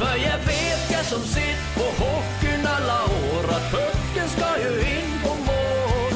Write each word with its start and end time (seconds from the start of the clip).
För 0.00 0.16
jag 0.16 0.38
vet 0.38 0.84
jag 0.92 1.04
som 1.04 1.22
sitt 1.22 1.62
på 1.74 1.86
hockeyn 2.04 2.66
alla 2.76 3.00
år 3.04 3.44
att 3.56 3.70
pucken 3.70 4.28
ska 4.28 4.48
ju 4.64 4.72
in 4.96 5.10
på 5.24 5.28
mål. 5.28 6.14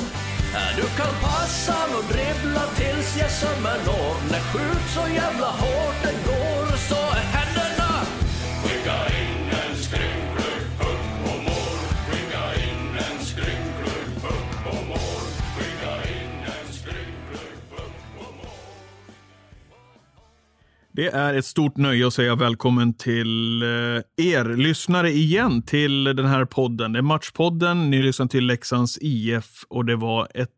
Du 0.76 0.82
kan 0.98 1.14
passa 1.22 1.76
och 1.98 2.04
dribbla 2.12 2.64
tills 2.76 3.16
jag 3.20 3.30
sömmer 3.30 3.78
når. 3.86 4.14
När 4.30 4.40
skjut 4.40 4.86
så 4.94 5.14
jävla 5.14 5.46
hårt 5.46 5.98
det 6.02 6.16
går 6.26 6.53
Det 20.96 21.08
är 21.08 21.34
ett 21.34 21.44
stort 21.44 21.76
nöje 21.76 22.06
att 22.06 22.14
säga 22.14 22.34
välkommen 22.34 22.94
till 22.94 23.62
eh, 23.62 23.68
er 24.16 24.56
lyssnare 24.56 25.10
igen 25.10 25.62
till 25.62 26.04
den 26.04 26.26
här 26.26 26.44
podden. 26.44 26.92
Det 26.92 26.98
är 26.98 27.02
Matchpodden. 27.02 27.90
Ni 27.90 28.02
lyssnar 28.02 28.26
till 28.26 28.46
Leksands 28.46 28.98
IF 29.00 29.64
och 29.68 29.84
det 29.84 29.96
var 29.96 30.28
ett, 30.34 30.50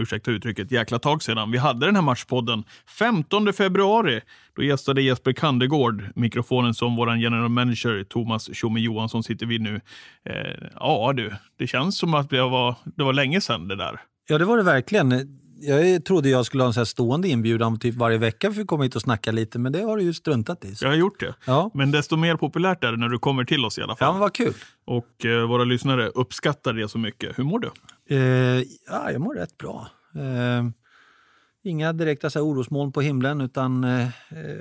ursäkta 0.00 0.30
uttrycket, 0.30 0.72
jäkla 0.72 0.98
tag 0.98 1.22
sedan 1.22 1.50
vi 1.50 1.58
hade 1.58 1.86
den 1.86 1.94
här 1.94 2.02
Matchpodden. 2.02 2.64
15 2.98 3.52
februari, 3.52 4.20
då 4.56 4.62
gästade 4.62 5.02
Jesper 5.02 5.32
Kandegård 5.32 6.04
mikrofonen 6.14 6.74
som 6.74 6.96
vår 6.96 7.16
general 7.16 7.48
manager 7.48 8.04
Thomas 8.04 8.54
Tjomme 8.54 8.80
Johansson 8.80 9.22
sitter 9.22 9.46
vid 9.46 9.60
nu. 9.60 9.80
Eh, 10.24 10.68
ja 10.74 11.12
du, 11.16 11.32
det 11.58 11.66
känns 11.66 11.98
som 11.98 12.14
att 12.14 12.30
det 12.30 12.42
var, 12.42 12.74
det 12.96 13.04
var 13.04 13.12
länge 13.12 13.40
sedan 13.40 13.68
det 13.68 13.76
där. 13.76 14.00
Ja, 14.28 14.38
det 14.38 14.44
var 14.44 14.56
det 14.56 14.62
verkligen. 14.62 15.37
Jag 15.60 16.04
trodde 16.04 16.28
jag 16.28 16.46
skulle 16.46 16.62
ha 16.62 16.68
en 16.68 16.74
så 16.74 16.86
stående 16.86 17.28
inbjudan 17.28 17.78
typ 17.78 17.94
varje 17.94 18.18
vecka 18.18 18.52
för 18.52 18.60
att 18.60 18.66
komma 18.66 18.84
hit 18.84 18.96
och 18.96 19.02
snacka 19.02 19.32
lite, 19.32 19.58
men 19.58 19.72
det 19.72 19.82
har 19.82 19.96
du 19.96 20.02
ju 20.02 20.14
struntat 20.14 20.64
i. 20.64 20.74
Så. 20.74 20.84
Jag 20.84 20.90
har 20.90 20.96
gjort 20.96 21.20
det. 21.20 21.34
Ja. 21.44 21.70
Men 21.74 21.90
desto 21.90 22.16
mer 22.16 22.36
populärt 22.36 22.84
är 22.84 22.92
det 22.92 22.98
när 22.98 23.08
du 23.08 23.18
kommer 23.18 23.44
till 23.44 23.64
oss 23.64 23.78
i 23.78 23.82
alla 23.82 23.96
fall. 23.96 24.06
Ja, 24.06 24.12
men 24.12 24.20
vad 24.20 24.34
kul. 24.34 24.54
Och 24.84 25.24
eh, 25.24 25.48
våra 25.48 25.64
lyssnare 25.64 26.08
uppskattar 26.08 26.72
det 26.72 26.88
så 26.88 26.98
mycket. 26.98 27.38
Hur 27.38 27.44
mår 27.44 27.58
du? 27.58 27.70
Eh, 28.16 28.64
ja, 28.86 29.12
jag 29.12 29.20
mår 29.20 29.34
rätt 29.34 29.58
bra. 29.58 29.88
Eh, 30.14 30.64
inga 31.64 31.92
direkta 31.92 32.30
så 32.30 32.38
här, 32.38 32.46
orosmoln 32.46 32.92
på 32.92 33.00
himlen, 33.00 33.40
utan 33.40 33.84
eh, 33.84 34.08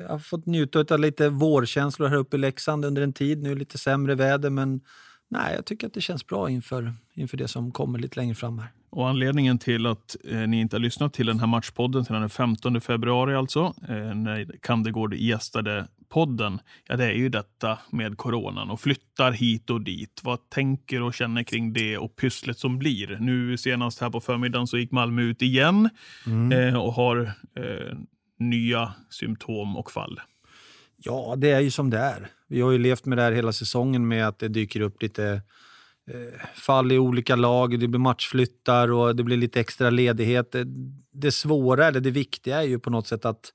jag 0.01 0.09
har 0.09 0.19
fått 0.19 0.45
njuta 0.45 0.93
av 0.93 0.99
lite 0.99 1.29
vårkänslor 1.29 2.07
här 2.07 2.17
uppe 2.17 2.35
i 2.35 2.39
Leksand 2.39 2.85
under 2.85 3.01
en 3.01 3.13
tid. 3.13 3.43
Nu 3.43 3.55
lite 3.55 3.77
sämre 3.77 4.15
väder, 4.15 4.49
men 4.49 4.81
nej, 5.29 5.55
jag 5.55 5.65
tycker 5.65 5.87
att 5.87 5.93
det 5.93 6.01
känns 6.01 6.27
bra 6.27 6.49
inför, 6.49 6.93
inför 7.13 7.37
det 7.37 7.47
som 7.47 7.71
kommer 7.71 7.99
lite 7.99 8.19
längre 8.19 8.35
fram 8.35 8.59
här. 8.59 8.69
Och 8.89 9.09
anledningen 9.09 9.59
till 9.59 9.85
att 9.85 10.15
eh, 10.29 10.37
ni 10.37 10.59
inte 10.59 10.75
har 10.75 10.81
lyssnat 10.81 11.13
till 11.13 11.25
den 11.25 11.39
här 11.39 11.47
matchpodden 11.47 12.05
till 12.05 12.13
den 12.13 12.29
15 12.29 12.81
februari 12.81 13.35
alltså, 13.35 13.73
eh, 13.89 14.15
när 14.15 14.57
Kandegård 14.61 15.13
gästade 15.13 15.87
podden, 16.09 16.59
ja 16.87 16.97
det 16.97 17.05
är 17.05 17.13
ju 17.13 17.29
detta 17.29 17.79
med 17.91 18.17
coronan 18.17 18.69
och 18.69 18.81
flyttar 18.81 19.31
hit 19.31 19.69
och 19.69 19.81
dit. 19.81 20.21
Vad 20.23 20.49
tänker 20.49 21.01
och 21.01 21.13
känner 21.13 21.43
kring 21.43 21.73
det 21.73 21.97
och 21.97 22.15
pysslet 22.15 22.59
som 22.59 22.79
blir? 22.79 23.17
Nu 23.19 23.57
senast 23.57 24.01
här 24.01 24.09
på 24.09 24.19
förmiddagen 24.19 24.67
så 24.67 24.77
gick 24.77 24.91
Malmö 24.91 25.21
ut 25.21 25.41
igen 25.41 25.89
eh, 26.51 26.77
och 26.77 26.93
har 26.93 27.31
eh, 27.55 27.97
nya 28.39 28.93
symptom 29.09 29.77
och 29.77 29.91
fall. 29.91 30.19
Ja, 30.97 31.35
det 31.37 31.51
är 31.51 31.59
ju 31.59 31.71
som 31.71 31.89
det 31.89 31.97
är. 31.97 32.27
Vi 32.47 32.61
har 32.61 32.71
ju 32.71 32.77
levt 32.77 33.05
med 33.05 33.17
det 33.17 33.21
här 33.21 33.31
hela 33.31 33.51
säsongen 33.51 34.07
med 34.07 34.27
att 34.27 34.39
det 34.39 34.47
dyker 34.47 34.81
upp 34.81 35.01
lite 35.01 35.41
Eh, 36.11 36.39
fall 36.53 36.91
i 36.91 36.97
olika 36.97 37.35
lag, 37.35 37.79
det 37.79 37.87
blir 37.87 37.99
matchflyttar 37.99 38.91
och 38.91 39.15
det 39.15 39.23
blir 39.23 39.37
lite 39.37 39.59
extra 39.59 39.89
ledighet. 39.89 40.51
Det, 40.51 40.65
det 41.11 41.31
svåra, 41.31 41.87
eller 41.87 41.99
det 41.99 42.11
viktiga 42.11 42.57
är 42.57 42.67
ju 42.67 42.79
på 42.79 42.89
något 42.89 43.07
sätt 43.07 43.25
att, 43.25 43.53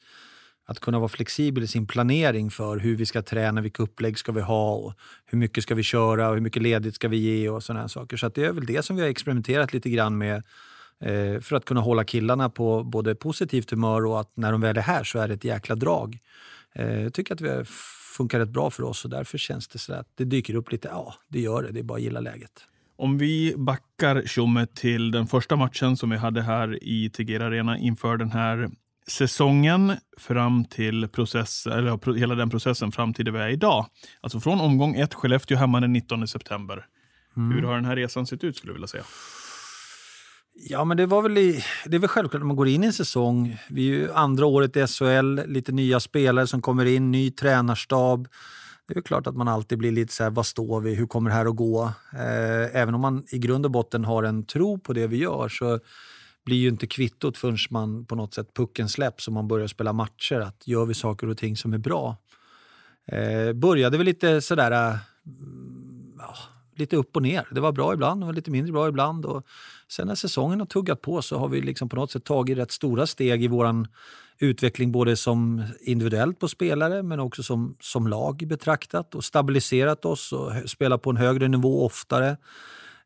att 0.66 0.80
kunna 0.80 0.98
vara 0.98 1.08
flexibel 1.08 1.62
i 1.62 1.66
sin 1.66 1.86
planering 1.86 2.50
för 2.50 2.78
hur 2.78 2.96
vi 2.96 3.06
ska 3.06 3.22
träna, 3.22 3.60
vilka 3.60 3.82
upplägg 3.82 4.18
ska 4.18 4.32
vi 4.32 4.40
ha 4.40 4.74
och 4.74 4.94
hur 5.26 5.38
mycket 5.38 5.62
ska 5.62 5.74
vi 5.74 5.82
köra 5.82 6.28
och 6.28 6.34
hur 6.34 6.40
mycket 6.40 6.62
ledigt 6.62 6.94
ska 6.94 7.08
vi 7.08 7.16
ge 7.16 7.48
och 7.48 7.62
sådana 7.62 7.88
saker. 7.88 8.16
Så 8.16 8.26
att 8.26 8.34
det 8.34 8.44
är 8.44 8.52
väl 8.52 8.66
det 8.66 8.84
som 8.84 8.96
vi 8.96 9.02
har 9.02 9.08
experimenterat 9.08 9.72
lite 9.72 9.90
grann 9.90 10.18
med 10.18 10.36
eh, 11.00 11.40
för 11.40 11.56
att 11.56 11.64
kunna 11.64 11.80
hålla 11.80 12.04
killarna 12.04 12.50
på 12.50 12.84
både 12.84 13.14
positivt 13.14 13.70
humör 13.70 14.06
och 14.06 14.20
att 14.20 14.36
när 14.36 14.52
de 14.52 14.60
väl 14.60 14.76
är 14.76 14.82
här 14.82 15.04
så 15.04 15.18
är 15.18 15.28
det 15.28 15.34
ett 15.34 15.44
jäkla 15.44 15.74
drag. 15.74 16.18
Eh, 16.74 17.02
jag 17.02 17.14
tycker 17.14 17.34
att 17.34 17.40
vi 17.40 17.48
har 17.48 17.66
funkar 18.12 18.38
rätt 18.38 18.48
bra 18.48 18.70
för 18.70 18.82
oss 18.82 19.04
och 19.04 19.10
därför 19.10 19.38
känns 19.38 19.68
det 19.68 19.78
så 19.78 19.94
att 19.94 20.08
det 20.14 20.24
dyker 20.24 20.54
upp 20.54 20.72
lite. 20.72 20.88
Ja, 20.88 21.14
det 21.28 21.40
gör 21.40 21.62
det. 21.62 21.72
Det 21.72 21.80
är 21.80 21.84
bara 21.84 21.96
att 21.96 22.02
gilla 22.02 22.20
läget. 22.20 22.66
Om 22.96 23.18
vi 23.18 23.54
backar 23.56 24.22
Tjomme 24.26 24.66
till 24.66 25.10
den 25.10 25.26
första 25.26 25.56
matchen 25.56 25.96
som 25.96 26.10
vi 26.10 26.16
hade 26.16 26.42
här 26.42 26.84
i 26.84 27.10
Tegera 27.10 27.46
Arena 27.46 27.78
inför 27.78 28.16
den 28.16 28.30
här 28.30 28.70
säsongen 29.06 29.92
fram 30.18 30.64
till 30.64 31.08
process, 31.08 31.66
eller 31.66 32.14
hela 32.14 32.34
den 32.34 32.50
processen 32.50 32.92
fram 32.92 33.14
till 33.14 33.24
det 33.24 33.30
vi 33.30 33.38
är 33.38 33.48
idag. 33.48 33.86
Alltså 34.20 34.40
från 34.40 34.60
omgång 34.60 34.94
ett, 34.94 35.14
Skellefteå 35.14 35.56
hemma 35.56 35.80
den 35.80 35.92
19 35.92 36.28
september. 36.28 36.86
Hur 37.34 37.62
har 37.62 37.74
den 37.74 37.84
här 37.84 37.96
resan 37.96 38.26
sett 38.26 38.44
ut 38.44 38.56
skulle 38.56 38.70
jag 38.70 38.74
vilja 38.74 38.86
säga? 38.86 39.04
Ja, 40.54 40.84
men 40.84 40.96
det 40.96 41.06
var 41.06 41.22
väl 41.22 41.38
i, 41.38 41.64
det 41.86 41.96
är 41.96 42.00
väl 42.00 42.08
självklart 42.08 42.40
när 42.40 42.46
man 42.46 42.56
går 42.56 42.68
in 42.68 42.84
i 42.84 42.86
en 42.86 42.92
säsong. 42.92 43.58
Vi 43.70 43.88
är 43.88 43.94
ju 43.94 44.12
andra 44.12 44.46
året 44.46 44.76
i 44.76 44.86
SHL, 44.86 45.40
lite 45.46 45.72
nya 45.72 46.00
spelare 46.00 46.46
som 46.46 46.62
kommer 46.62 46.84
in, 46.84 47.10
ny 47.10 47.30
tränarstab. 47.30 48.28
Det 48.86 48.94
är 48.94 48.96
ju 48.96 49.02
klart 49.02 49.26
att 49.26 49.36
man 49.36 49.48
alltid 49.48 49.78
blir 49.78 49.92
lite 49.92 50.14
så 50.14 50.22
här, 50.22 50.30
vad 50.30 50.46
står 50.46 50.80
vi, 50.80 50.94
hur 50.94 51.06
kommer 51.06 51.30
det 51.30 51.36
här 51.36 51.46
att 51.46 51.56
gå? 51.56 51.84
Eh, 52.12 52.76
även 52.76 52.94
om 52.94 53.00
man 53.00 53.24
i 53.28 53.38
grund 53.38 53.64
och 53.64 53.70
botten 53.70 54.04
har 54.04 54.22
en 54.22 54.46
tro 54.46 54.78
på 54.78 54.92
det 54.92 55.06
vi 55.06 55.16
gör 55.16 55.48
så 55.48 55.80
blir 56.44 56.56
ju 56.56 56.68
inte 56.68 56.86
kvittot 56.86 57.38
förrän 57.38 57.56
man 57.70 58.06
på 58.06 58.14
något 58.14 58.34
sätt 58.34 58.54
pucken 58.54 58.88
släpps 58.88 59.26
och 59.26 59.32
man 59.32 59.48
börjar 59.48 59.66
spela 59.66 59.92
matcher. 59.92 60.40
Att 60.40 60.68
gör 60.68 60.84
vi 60.84 60.94
saker 60.94 61.28
och 61.28 61.38
ting 61.38 61.56
som 61.56 61.72
är 61.72 61.78
bra? 61.78 62.16
Eh, 63.06 63.52
började 63.52 63.98
väl 63.98 64.06
lite 64.06 64.40
sådär, 64.40 64.70
äh, 64.70 64.94
eh, 66.18 66.36
lite 66.82 66.96
upp 66.96 67.16
och 67.16 67.22
ner. 67.22 67.46
Det 67.50 67.60
var 67.60 67.72
bra 67.72 67.92
ibland 67.92 68.24
och 68.24 68.34
lite 68.34 68.50
mindre 68.50 68.72
bra 68.72 68.88
ibland. 68.88 69.24
Och 69.24 69.46
sen 69.88 70.06
när 70.06 70.14
säsongen 70.14 70.60
har 70.60 70.66
tuggat 70.66 71.02
på 71.02 71.22
så 71.22 71.38
har 71.38 71.48
vi 71.48 71.60
liksom 71.60 71.88
på 71.88 71.96
något 71.96 72.10
sätt 72.10 72.24
tagit 72.24 72.58
rätt 72.58 72.72
stora 72.72 73.06
steg 73.06 73.44
i 73.44 73.48
vår 73.48 73.86
utveckling 74.38 74.92
både 74.92 75.16
som 75.16 75.64
individuellt 75.80 76.38
på 76.38 76.48
spelare 76.48 77.02
men 77.02 77.20
också 77.20 77.42
som, 77.42 77.76
som 77.80 78.08
lag 78.08 78.44
betraktat 78.46 79.14
och 79.14 79.24
stabiliserat 79.24 80.04
oss 80.04 80.32
och 80.32 80.52
spelat 80.66 81.02
på 81.02 81.10
en 81.10 81.16
högre 81.16 81.48
nivå 81.48 81.86
oftare. 81.86 82.36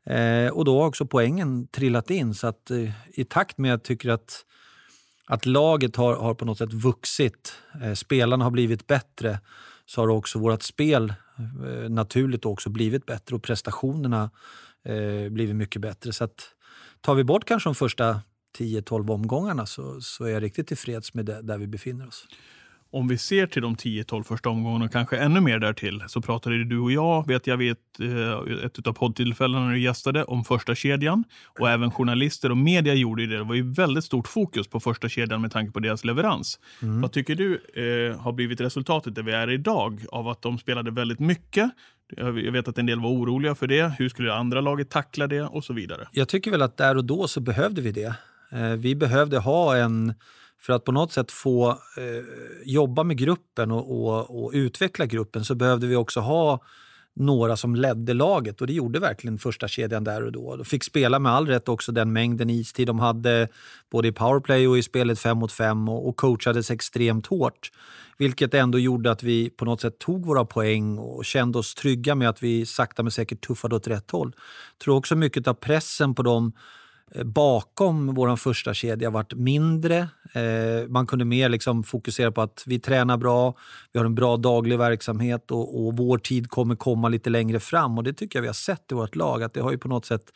Eh, 0.07 0.51
och 0.51 0.65
då 0.65 0.81
har 0.81 0.87
också 0.87 1.07
poängen 1.07 1.67
trillat 1.67 2.11
in 2.11 2.35
så 2.35 2.47
att 2.47 2.71
eh, 2.71 2.91
i 3.09 3.25
takt 3.25 3.59
med 3.59 3.75
att 3.75 3.81
jag 3.81 3.83
tycker 3.83 4.11
att, 4.11 4.45
att 5.27 5.47
laget 5.47 5.97
har, 5.97 6.17
har 6.17 6.35
på 6.35 6.45
något 6.45 6.59
sätt 6.59 6.73
vuxit, 6.73 7.55
eh, 7.83 7.93
spelarna 7.93 8.45
har 8.45 8.51
blivit 8.51 8.87
bättre 8.87 9.39
så 9.87 10.01
har 10.01 10.09
också 10.09 10.39
vårt 10.39 10.63
spel 10.63 11.15
eh, 11.39 11.91
naturligt 11.91 12.45
också 12.45 12.71
blivit 12.71 13.07
bättre 13.07 13.37
och 13.37 13.43
prestationerna 13.43 14.31
eh, 14.85 15.31
blivit 15.31 15.57
mycket 15.57 15.83
bättre. 15.83 16.13
Så 16.13 16.25
att 16.25 16.55
tar 17.01 17.15
vi 17.15 17.25
bort 17.25 17.45
kanske 17.45 17.69
de 17.69 17.75
första 17.75 18.21
10-12 18.59 19.11
omgångarna 19.11 19.67
så, 19.67 20.01
så 20.01 20.25
är 20.25 20.31
jag 20.31 20.43
riktigt 20.43 20.67
tillfreds 20.67 21.15
med 21.15 21.27
det, 21.27 21.43
där 21.43 21.59
vi 21.59 21.67
befinner 21.67 22.09
oss. 22.09 22.27
Om 22.91 23.09
vi 23.09 23.19
ser 23.19 23.47
till 23.47 23.63
de 23.63 23.77
10-12 23.77 24.23
första 24.23 24.49
omgångarna 24.49 24.85
och 24.85 24.93
kanske 24.93 25.19
ännu 25.19 25.41
mer 25.41 25.59
därtill 25.59 26.05
så 26.09 26.21
pratade 26.21 26.65
du 26.65 26.79
och 26.79 26.93
jag, 26.93 27.27
vet 27.27 27.47
jag 27.47 27.57
vid 27.57 27.73
ett, 27.73 28.01
eh, 28.01 28.89
av 28.89 28.93
poddtillfällena 28.93 29.65
när 29.65 29.73
du 29.73 29.81
gästade, 29.81 30.25
om 30.25 30.45
första 30.45 30.75
kedjan. 30.75 31.25
Och 31.59 31.71
även 31.71 31.91
journalister 31.91 32.51
och 32.51 32.57
media 32.57 32.95
gjorde 32.95 33.27
det. 33.27 33.37
Det 33.37 33.45
var 33.45 33.55
ju 33.55 33.73
väldigt 33.73 34.05
stort 34.05 34.29
fokus 34.29 34.69
på 34.69 34.81
första 34.81 35.09
kedjan 35.09 35.41
med 35.41 35.53
tanke 35.53 35.73
på 35.73 35.81
deras 35.81 36.05
leverans. 36.05 36.59
Mm. 36.83 37.01
Vad 37.01 37.13
tycker 37.13 37.35
du 37.35 37.55
eh, 37.55 38.21
har 38.21 38.33
blivit 38.33 38.61
resultatet 38.61 39.15
där 39.15 39.23
vi 39.23 39.33
är 39.33 39.51
idag 39.51 40.05
av 40.13 40.29
att 40.29 40.43
de 40.43 40.59
spelade 40.59 40.91
väldigt 40.91 41.21
mycket? 41.21 41.71
Jag 42.17 42.33
vet 42.33 42.69
att 42.69 42.79
en 42.79 42.87
del 42.87 43.01
var 43.01 43.11
oroliga 43.11 43.55
för 43.55 43.67
det. 43.67 43.93
Hur 43.99 44.09
skulle 44.09 44.29
det 44.29 44.37
andra 44.37 44.61
laget 44.61 44.91
tackla 44.91 45.27
det 45.27 45.43
och 45.43 45.65
så 45.65 45.73
vidare? 45.73 46.09
Jag 46.13 46.29
tycker 46.29 46.51
väl 46.51 46.63
att 46.63 46.77
där 46.77 46.97
och 46.97 47.05
då 47.05 47.29
så 47.29 47.41
behövde 47.41 47.83
vi 47.83 47.93
det. 47.93 48.15
Eh, 48.53 48.71
vi 48.71 48.95
behövde 48.95 49.39
ha 49.39 49.77
en 49.77 50.15
för 50.67 50.73
att 50.73 50.85
på 50.85 50.93
något 50.93 51.13
sätt 51.13 51.33
få 51.33 51.71
eh, 51.71 52.25
jobba 52.65 53.05
med 53.05 53.19
gruppen 53.19 53.71
och, 53.71 53.91
och, 53.91 54.45
och, 54.45 54.51
utveckla 54.55 55.07
gruppen 55.07 55.45
så 55.45 55.55
behövde 55.55 55.87
vi 55.87 55.97
också 55.97 56.21
ha 56.21 56.61
några 57.15 57.57
som 57.57 57.75
ledde 57.75 58.15
laget 58.15 58.61
och 58.61 58.67
det 58.67 58.73
gjorde 58.73 58.99
verkligen 58.99 59.39
första 59.39 59.69
kedjan 59.69 60.05
där 60.05 60.23
och 60.25 60.33
då. 60.33 60.57
De 60.57 60.65
fick 60.65 60.85
spela 60.85 61.19
med 61.19 61.33
all 61.33 61.47
rätt 61.47 61.69
också 61.69 61.93
den 61.93 62.13
mängden 62.13 62.51
istid 62.51 62.87
de 62.87 62.99
hade 62.99 63.49
både 63.91 64.09
i 64.09 64.13
powerplay 64.13 64.69
och 64.69 64.79
i 64.79 64.83
spelet 64.83 65.19
fem 65.19 65.39
mot 65.39 65.53
fem 65.53 65.89
och, 65.89 66.09
och 66.09 66.17
coachades 66.17 66.71
extremt 66.71 67.27
hårt. 67.27 67.71
Vilket 68.19 68.55
ändå 68.55 68.79
gjorde 68.79 69.11
att 69.11 69.23
vi 69.23 69.51
på 69.51 69.65
något 69.65 69.81
sätt 69.81 69.99
tog 69.99 70.27
våra 70.27 70.45
poäng 70.45 70.99
och 70.99 71.25
kände 71.25 71.59
oss 71.59 71.75
trygga 71.75 72.15
med 72.15 72.29
att 72.29 72.43
vi 72.43 72.67
sakta 72.67 73.03
men 73.03 73.13
säkert 73.13 73.47
tuffade 73.47 73.77
åt 73.77 73.89
rätt 73.89 74.11
håll. 74.11 74.33
Jag 74.35 74.85
tror 74.85 74.97
också 74.97 75.17
mycket 75.17 75.49
av 75.49 75.55
pressen 75.55 76.15
på 76.15 76.23
dem 76.23 76.53
Eh, 77.15 77.25
bakom 77.25 78.15
vår 78.15 78.37
första 78.37 78.75
kedja 78.75 79.11
varit 79.11 79.35
mindre. 79.35 80.09
Eh, 80.33 80.89
man 80.89 81.07
kunde 81.07 81.25
mer 81.25 81.49
liksom 81.49 81.85
fokusera 81.85 82.33
på 82.33 82.43
att 82.43 82.65
vi 82.67 82.79
tränar 82.81 83.17
bra, 83.17 83.55
vi 83.93 83.99
har 83.99 84.07
en 84.07 84.15
bra 84.15 84.37
daglig 84.37 84.79
verksamhet 84.79 85.51
och, 85.51 85.87
och 85.87 85.97
vår 85.97 86.19
tid 86.19 86.51
kommer 86.51 86.77
komma 86.77 87.09
lite 87.09 87.31
längre 87.31 87.61
fram. 87.61 87.99
Och 87.99 88.05
Det 88.05 88.13
tycker 88.13 88.39
jag 88.39 88.43
vi 88.43 88.49
har 88.49 88.55
sett 88.55 88.93
i 88.93 88.95
vårt 88.95 89.17
lag, 89.17 89.43
att 89.43 89.55
det 89.55 89.61
har 89.61 89.71
ju 89.71 89.79
på 89.79 89.89
något 89.89 90.07
sätt 90.07 90.33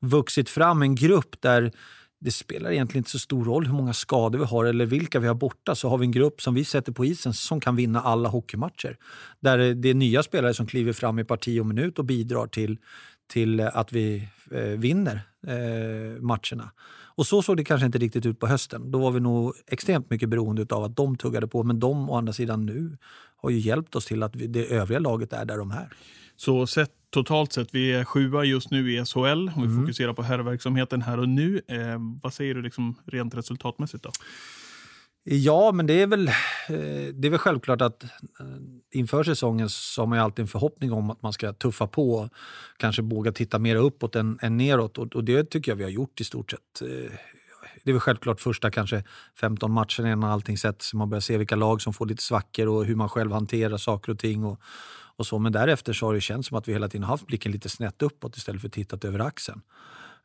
vuxit 0.00 0.48
fram 0.48 0.82
en 0.82 0.94
grupp 0.94 1.40
där 1.40 1.72
det 2.20 2.30
spelar 2.30 2.70
egentligen 2.70 3.00
inte 3.00 3.10
så 3.10 3.18
stor 3.18 3.44
roll 3.44 3.66
hur 3.66 3.72
många 3.72 3.92
skador 3.92 4.38
vi 4.38 4.44
har 4.44 4.64
eller 4.64 4.86
vilka 4.86 5.20
vi 5.20 5.26
har 5.26 5.34
borta. 5.34 5.74
Så 5.74 5.88
har 5.88 5.98
vi 5.98 6.04
en 6.06 6.12
grupp 6.12 6.42
som 6.42 6.54
vi 6.54 6.64
sätter 6.64 6.92
på 6.92 7.04
isen 7.04 7.32
som 7.32 7.60
kan 7.60 7.76
vinna 7.76 8.00
alla 8.00 8.28
hockeymatcher. 8.28 8.96
Där 9.40 9.74
det 9.74 9.88
är 9.88 9.94
nya 9.94 10.22
spelare 10.22 10.54
som 10.54 10.66
kliver 10.66 10.92
fram 10.92 11.18
i 11.18 11.24
parti 11.24 11.60
och 11.60 11.66
minut 11.66 11.98
och 11.98 12.04
bidrar 12.04 12.46
till, 12.46 12.78
till 13.30 13.60
att 13.60 13.92
vi 13.92 14.28
eh, 14.50 14.60
vinner 14.60 15.20
eh, 15.46 16.22
matcherna. 16.22 16.70
Och 17.20 17.26
så 17.26 17.42
såg 17.42 17.56
det 17.56 17.64
kanske 17.64 17.86
inte 17.86 17.98
riktigt 17.98 18.26
ut 18.26 18.38
på 18.38 18.46
hösten. 18.46 18.90
Då 18.90 18.98
var 18.98 19.10
vi 19.10 19.20
nog 19.20 19.54
extremt 19.66 20.10
mycket 20.10 20.28
beroende 20.28 20.74
av 20.74 20.84
att 20.84 20.96
de 20.96 21.16
tuggade 21.16 21.48
på. 21.48 21.62
Men 21.62 21.80
de 21.80 22.10
å 22.10 22.16
andra 22.16 22.32
sidan 22.32 22.66
nu 22.66 22.96
har 23.36 23.50
ju 23.50 23.58
hjälpt 23.58 23.96
oss 23.96 24.06
till 24.06 24.22
att 24.22 24.36
vi, 24.36 24.46
det 24.46 24.66
övriga 24.66 24.98
laget 24.98 25.32
är 25.32 25.44
där 25.44 25.58
de 25.58 25.70
är. 25.70 25.88
Så 26.36 26.66
sett 26.66 26.90
totalt 27.10 27.52
sett, 27.52 27.74
vi 27.74 27.92
är 27.92 28.04
sjua 28.04 28.44
just 28.44 28.70
nu 28.70 28.92
i 28.92 29.04
SHL 29.04 29.20
och 29.56 29.62
vi 29.62 29.66
mm. 29.66 29.80
fokuserar 29.80 30.12
på 30.12 30.22
herrverksamheten 30.22 31.02
här 31.02 31.18
och 31.18 31.28
nu. 31.28 31.60
Eh, 31.68 31.98
vad 32.22 32.34
säger 32.34 32.54
du 32.54 32.62
liksom 32.62 32.96
rent 33.06 33.34
resultatmässigt 33.34 34.02
då? 34.02 34.10
Ja, 35.32 35.72
men 35.72 35.86
det 35.86 36.02
är 36.02 36.06
väl, 36.06 36.28
eh, 36.28 36.34
det 37.14 37.28
är 37.28 37.30
väl 37.30 37.38
självklart 37.38 37.80
att 37.80 38.02
eh, 38.04 38.08
inför 38.90 39.24
säsongen 39.24 39.68
så 39.68 40.02
har 40.02 40.06
man 40.06 40.18
ju 40.18 40.24
alltid 40.24 40.42
en 40.42 40.48
förhoppning 40.48 40.92
om 40.92 41.10
att 41.10 41.22
man 41.22 41.32
ska 41.32 41.52
tuffa 41.52 41.86
på 41.86 42.14
och 42.14 42.28
kanske 42.76 43.02
våga 43.02 43.32
titta 43.32 43.58
mer 43.58 43.76
uppåt 43.76 44.16
än, 44.16 44.38
än 44.42 44.56
neråt. 44.56 44.98
Och, 44.98 45.16
och 45.16 45.24
det 45.24 45.50
tycker 45.50 45.72
jag 45.72 45.76
vi 45.76 45.82
har 45.82 45.90
gjort 45.90 46.20
i 46.20 46.24
stort 46.24 46.50
sett. 46.50 46.82
Eh, 46.82 47.12
det 47.84 47.90
är 47.90 47.92
väl 47.92 48.00
självklart 48.00 48.40
första 48.40 48.70
kanske 48.70 49.04
15 49.40 49.72
matcherna 49.72 50.12
innan 50.12 50.24
allting 50.24 50.58
sätts. 50.58 50.94
Man 50.94 51.10
börjar 51.10 51.20
se 51.20 51.38
vilka 51.38 51.56
lag 51.56 51.82
som 51.82 51.92
får 51.92 52.06
lite 52.06 52.22
svackor 52.22 52.68
och 52.68 52.84
hur 52.84 52.96
man 52.96 53.08
själv 53.08 53.32
hanterar 53.32 53.76
saker 53.76 54.12
och 54.12 54.18
ting. 54.18 54.44
Och, 54.44 54.60
och 55.16 55.26
så. 55.26 55.38
Men 55.38 55.52
därefter 55.52 55.92
så 55.92 56.06
har 56.06 56.14
det 56.14 56.20
känts 56.20 56.48
som 56.48 56.58
att 56.58 56.68
vi 56.68 56.72
hela 56.72 56.88
tiden 56.88 57.04
haft 57.04 57.26
blicken 57.26 57.52
lite 57.52 57.68
snett 57.68 58.02
uppåt 58.02 58.36
istället 58.36 58.62
för 58.62 58.68
tittat 58.68 59.04
över 59.04 59.18
axeln. 59.18 59.60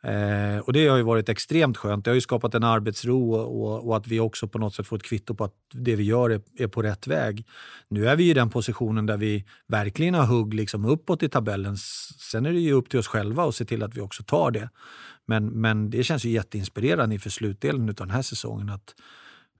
Eh, 0.04 0.60
och 0.60 0.74
det 0.74 0.88
har 0.88 0.98
ju 0.98 1.04
varit 1.04 1.30
extremt 1.30 1.78
skönt. 1.78 2.06
Det 2.06 2.12
har 2.12 2.16
ju 2.16 2.22
skapat 2.22 2.56
en 2.56 2.64
arbetsro 2.64 3.34
och, 3.34 3.88
och, 3.88 3.98
att 3.98 4.08
vi 4.08 4.20
också 4.20 4.48
på 4.48 4.58
något 4.58 4.76
sätt 4.76 4.88
får 4.88 4.96
ett 4.96 5.04
kvitto 5.04 5.36
på 5.36 5.44
att 5.44 5.54
det 5.74 5.96
vi 5.96 6.04
gör 6.04 6.30
är, 6.30 6.42
är, 6.58 6.68
på 6.68 6.82
rätt 6.82 7.08
väg. 7.08 7.46
Nu 7.88 8.08
är 8.08 8.16
vi 8.16 8.30
i 8.30 8.34
den 8.34 8.50
positionen 8.50 9.06
där 9.06 9.18
vi 9.18 9.46
verkligen 9.68 10.14
har 10.14 10.26
hugg 10.26 10.54
liksom 10.54 10.86
uppåt 10.86 11.24
i 11.24 11.30
tabellen. 11.30 11.78
Sen 12.32 12.46
är 12.46 12.54
det 12.54 12.60
ju 12.60 12.74
upp 12.74 12.90
till 12.90 13.00
oss 13.00 13.08
själva 13.08 13.44
att 13.44 13.56
se 13.56 13.66
till 13.66 13.84
att 13.84 13.98
vi 13.98 14.02
också 14.02 14.24
tar 14.24 14.52
det. 14.52 14.70
Men, 15.26 15.48
men 15.48 15.90
det 15.90 16.04
känns 16.04 16.26
ju 16.26 16.30
jätteinspirerande 16.30 17.16
inför 17.16 17.30
slutdelen 17.30 17.90
av 17.90 17.96
den 17.96 18.10
här 18.10 18.22
säsongen. 18.22 18.70
att 18.70 18.96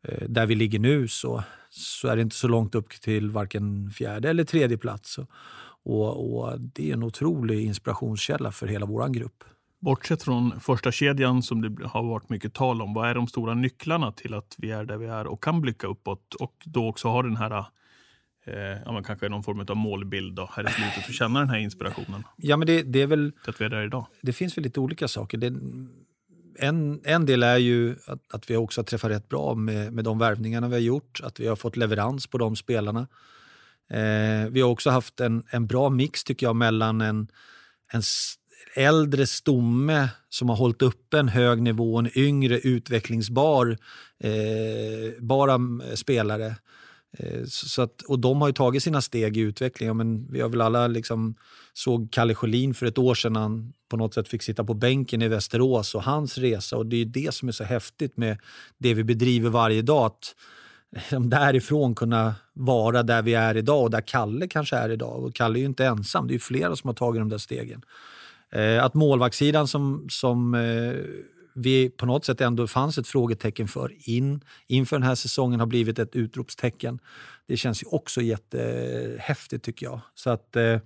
eh, 0.04 0.28
Där 0.28 0.46
vi 0.46 0.56
ligger 0.56 0.80
nu 0.80 1.08
så, 1.08 1.44
så 1.70 2.08
är 2.08 2.16
det 2.16 2.22
inte 2.22 2.36
så 2.36 2.48
långt 2.48 2.76
upp 2.76 2.90
till 2.90 3.32
varken 3.32 3.92
fjärde 3.92 4.30
eller 4.30 4.44
tredje 4.44 4.78
plats. 4.78 5.18
Och, 5.18 5.30
och, 5.84 6.40
och 6.40 6.60
det 6.60 6.90
är 6.90 6.94
en 6.94 7.04
otrolig 7.04 7.66
inspirationskälla 7.66 8.52
för 8.52 8.68
hela 8.68 8.86
vår 8.86 9.10
grupp. 9.10 9.44
Bortsett 9.80 10.24
från 10.24 10.60
första 10.60 10.92
kedjan 10.92 11.44
som 11.44 11.62
det 11.62 11.88
har 11.88 12.04
varit 12.04 12.30
mycket 12.30 12.54
tal 12.54 12.82
om, 12.82 12.94
vad 12.94 13.10
är 13.10 13.16
de 13.16 13.28
stora 13.28 13.54
nycklarna 13.54 14.12
till 14.12 14.34
att 14.34 14.56
vi 14.58 14.72
är 14.72 14.86
där 14.86 14.98
vi 14.98 15.06
är 15.06 15.28
och 15.28 15.44
kan 15.44 15.62
blicka 15.62 15.88
uppåt 15.88 16.34
och 16.34 16.54
då 16.66 16.88
också 16.88 17.08
ha 17.08 17.22
den 17.22 17.36
här 17.36 17.66
eh, 18.46 18.82
ja, 18.86 18.92
men 18.92 19.04
kanske 19.04 19.30
någon 19.30 19.44
form 19.44 19.66
av 19.70 19.76
målbild 19.76 20.36
då, 20.36 20.50
här 20.54 20.70
i 20.70 20.72
slutet 20.72 21.08
och 21.08 21.14
känna 21.14 21.40
den 21.40 21.50
här 21.50 21.58
inspirationen? 21.58 22.24
Ja, 22.38 22.58
men 22.58 22.68
det, 22.68 22.84
det 22.84 23.02
är 23.02 23.08
väl... 23.08 23.32
Att 23.48 23.62
vi 23.62 23.66
är 23.66 23.70
där 23.70 23.86
idag. 23.86 24.06
Det 24.22 24.34
finns 24.34 24.58
väl 24.58 24.64
lite 24.64 24.80
olika 24.80 25.08
saker. 25.08 25.38
Det, 25.38 25.54
en, 26.60 27.02
en 27.04 27.26
del 27.26 27.44
är 27.44 27.58
ju 27.58 27.96
att, 28.08 28.34
att 28.34 28.50
vi 28.50 28.58
också 28.58 28.82
har 28.82 28.86
träffat 28.86 29.12
rätt 29.12 29.30
bra 29.30 29.56
med, 29.56 29.94
med 29.94 30.04
de 30.04 30.20
värvningarna 30.20 30.68
vi 30.68 30.74
har 30.74 30.82
gjort. 30.82 31.22
Att 31.24 31.40
vi 31.40 31.48
har 31.48 31.56
fått 31.56 31.78
leverans 31.78 32.28
på 32.28 32.38
de 32.38 32.56
spelarna. 32.56 33.08
Eh, 33.90 34.50
vi 34.50 34.62
har 34.62 34.70
också 34.70 34.90
haft 34.90 35.20
en, 35.20 35.44
en 35.50 35.68
bra 35.68 35.90
mix 35.90 36.24
tycker 36.24 36.46
jag 36.46 36.56
mellan 36.56 37.02
en, 37.02 37.28
en 37.92 38.02
äldre 38.76 39.28
stomme 39.28 40.10
som 40.30 40.50
har 40.50 40.56
hållit 40.56 40.82
uppe 40.82 41.20
en 41.20 41.28
hög 41.28 41.62
nivå 41.62 41.94
och 41.94 42.00
en 42.00 42.18
yngre 42.18 42.60
utvecklingsbar 42.60 43.78
eh, 44.20 45.22
bara 45.22 45.54
mm, 45.54 45.96
spelare. 45.96 46.56
Eh, 47.18 47.44
så 47.46 47.82
att, 47.82 48.02
och 48.02 48.20
de 48.20 48.42
har 48.42 48.48
ju 48.48 48.54
tagit 48.54 48.84
sina 48.84 49.02
steg 49.02 49.38
i 49.38 49.40
utvecklingen. 49.40 49.98
Men 49.98 50.32
vi 50.32 50.42
har 50.42 50.50
väl 50.50 50.62
alla 50.62 50.88
liksom 50.88 51.36
såg 51.74 52.12
Kalle 52.12 52.36
Schelin 52.36 52.74
för 52.74 52.86
ett 52.86 52.98
år 52.98 53.16
sedan 53.16 53.36
han 53.36 53.74
på 53.90 53.98
något 53.98 54.14
sätt 54.14 54.28
fick 54.28 54.44
sitta 54.44 54.64
på 54.64 54.74
bänken 54.74 55.22
i 55.22 55.28
Västerås 55.28 55.96
och 55.96 56.04
hans 56.04 56.38
resa. 56.38 56.78
Och 56.78 56.86
det 56.86 57.02
är 57.02 57.06
det 57.06 57.34
som 57.34 57.48
är 57.48 57.54
så 57.54 57.64
häftigt 57.64 58.18
med 58.18 58.38
det 58.78 58.94
vi 58.94 59.04
bedriver 59.04 59.50
varje 59.50 59.82
dag. 59.82 60.06
Att 60.06 60.36
liksom 60.96 61.30
därifrån 61.30 61.96
kunna 61.96 62.36
vara 62.54 63.04
där 63.04 63.22
vi 63.22 63.34
är 63.34 63.58
idag 63.58 63.84
och 63.84 63.92
där 63.92 64.02
Kalle 64.02 64.48
kanske 64.48 64.76
är 64.76 64.90
idag. 64.90 65.24
Och 65.24 65.36
Kalle 65.36 65.60
är 65.60 65.62
ju 65.62 65.66
inte 65.66 65.86
ensam, 65.86 66.28
det 66.28 66.36
är 66.36 66.40
flera 66.40 66.76
som 66.76 66.88
har 66.88 66.96
tagit 66.96 67.22
de 67.22 67.30
där 67.30 67.38
stegen. 67.38 67.82
Eh, 68.56 68.84
att 68.84 68.94
målvaktssidan 68.94 69.68
som, 69.68 70.08
som 70.10 70.54
eh, 70.56 70.94
vi 71.54 71.90
på 71.90 72.06
något 72.06 72.26
sätt 72.26 72.42
ändå 72.42 72.68
fanns 72.68 72.98
ett 72.98 73.08
frågetecken 73.08 73.68
för 73.68 74.10
in, 74.10 74.42
inför 74.68 74.96
den 74.96 75.08
här 75.08 75.16
säsongen 75.16 75.60
har 75.60 75.68
blivit 75.68 76.00
ett 76.00 76.16
utropstecken. 76.16 77.00
Det 77.48 77.58
känns 77.58 77.84
ju 77.84 77.88
också 77.88 78.22
jättehäftigt 78.22 79.66
tycker 79.66 79.86
jag. 79.86 80.00
Så 80.16 80.30
att 80.30 80.56
eh, 80.56 80.80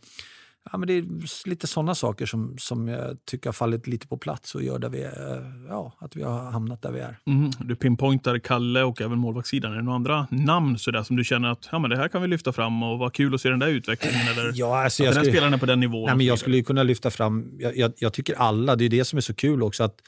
ja, 0.72 0.78
men 0.78 0.88
det 0.88 0.94
är 0.94 1.06
lite 1.50 1.68
sådana 1.68 1.96
saker 1.96 2.26
som, 2.26 2.56
som 2.58 2.88
jag 2.88 3.18
tycker 3.26 3.48
har 3.48 3.54
fallit 3.54 3.88
lite 3.88 4.08
på 4.08 4.18
plats 4.18 4.56
och 4.56 4.64
gör 4.64 4.80
där 4.80 4.90
vi 4.90 5.02
är, 5.02 5.66
ja, 5.70 5.94
att 6.00 6.16
vi 6.16 6.24
har 6.24 6.52
hamnat 6.52 6.82
där 6.82 6.92
vi 6.92 7.00
är. 7.00 7.20
Mm, 7.28 7.52
du 7.60 7.76
pinpointar 7.76 8.40
Kalle 8.40 8.84
och 8.84 9.02
även 9.02 9.20
målvaktssidan. 9.20 9.72
Är 9.72 9.76
det 9.76 9.84
några 9.84 9.96
andra 9.96 10.28
namn 10.32 10.78
sådär, 10.78 11.04
som 11.04 11.16
du 11.16 11.24
känner 11.24 11.50
att 11.50 11.70
ja, 11.72 11.80
men 11.80 11.90
det 11.90 11.98
här 11.98 12.08
kan 12.08 12.22
vi 12.22 12.28
lyfta 12.28 12.54
fram 12.54 12.84
och 12.84 13.00
vad 13.00 13.14
kul 13.14 13.36
att 13.36 13.42
se 13.42 13.50
den 13.50 13.60
där 13.60 13.68
utvecklingen? 13.68 14.28
Eller 14.28 14.52
ja, 14.56 14.84
alltså, 14.84 15.04
att 15.04 15.06
jag 15.06 15.16
den 15.16 15.24
skulle, 15.24 15.34
spelaren 15.34 15.54
är 15.54 15.58
på 15.58 15.66
den 15.66 15.80
nivån? 15.80 16.06
Nej, 16.06 16.16
men 16.16 16.26
jag 16.26 16.40
skulle 16.40 16.62
kunna 16.64 16.84
lyfta 16.84 17.12
fram, 17.12 17.52
jag, 17.60 17.78
jag, 17.78 17.94
jag, 17.98 18.14
tycker 18.14 18.36
alla, 18.36 18.76
det 18.76 18.86
är 18.86 18.90
det 18.90 19.06
som 19.06 19.18
är 19.18 19.22
så 19.22 19.34
kul 19.34 19.64
också, 19.64 19.84
att 19.84 20.02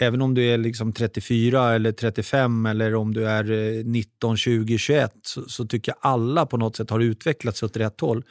även 0.00 0.22
om 0.22 0.34
du 0.34 0.44
är 0.44 0.58
liksom 0.58 0.92
34 0.92 1.74
eller 1.74 1.92
35 1.92 2.66
eller 2.66 2.94
om 2.94 3.14
du 3.14 3.28
är 3.28 3.84
19, 3.84 4.36
20, 4.36 4.78
21 4.78 5.12
så, 5.22 5.42
så 5.42 5.66
tycker 5.66 5.92
jag 5.92 6.10
alla 6.10 6.46
på 6.46 6.56
något 6.56 6.76
sätt 6.76 6.90
har 6.90 7.00
utvecklats 7.00 7.62
åt 7.62 7.76
rätt 7.76 8.00
håll. 8.00 8.24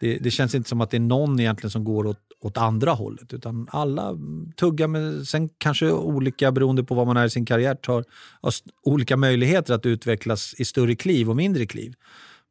Det, 0.00 0.18
det, 0.18 0.30
känns 0.30 0.54
inte 0.54 0.68
som 0.68 0.80
att 0.80 0.90
det 0.90 0.96
är 0.96 1.00
någon 1.00 1.40
egentligen 1.40 1.70
som 1.70 1.84
går 1.84 2.06
åt, 2.06 2.18
åt 2.40 2.56
andra 2.56 2.90
hållet. 2.92 3.34
Utan 3.34 3.68
alla 3.70 4.18
tuggar 4.56 4.88
med, 4.88 5.28
sen 5.28 5.48
kanske 5.58 5.90
olika 5.90 6.52
beroende 6.52 6.84
på 6.84 6.94
vad 6.94 7.06
man 7.06 7.16
är 7.16 7.26
i 7.26 7.30
sin 7.30 7.46
karriär, 7.46 7.74
tar, 7.74 8.04
har 8.42 8.54
olika 8.82 9.16
möjligheter 9.16 9.74
att 9.74 9.86
utvecklas 9.86 10.54
i 10.58 10.64
större 10.64 10.94
kliv 10.94 11.30
och 11.30 11.36
mindre 11.36 11.66
kliv. 11.66 11.94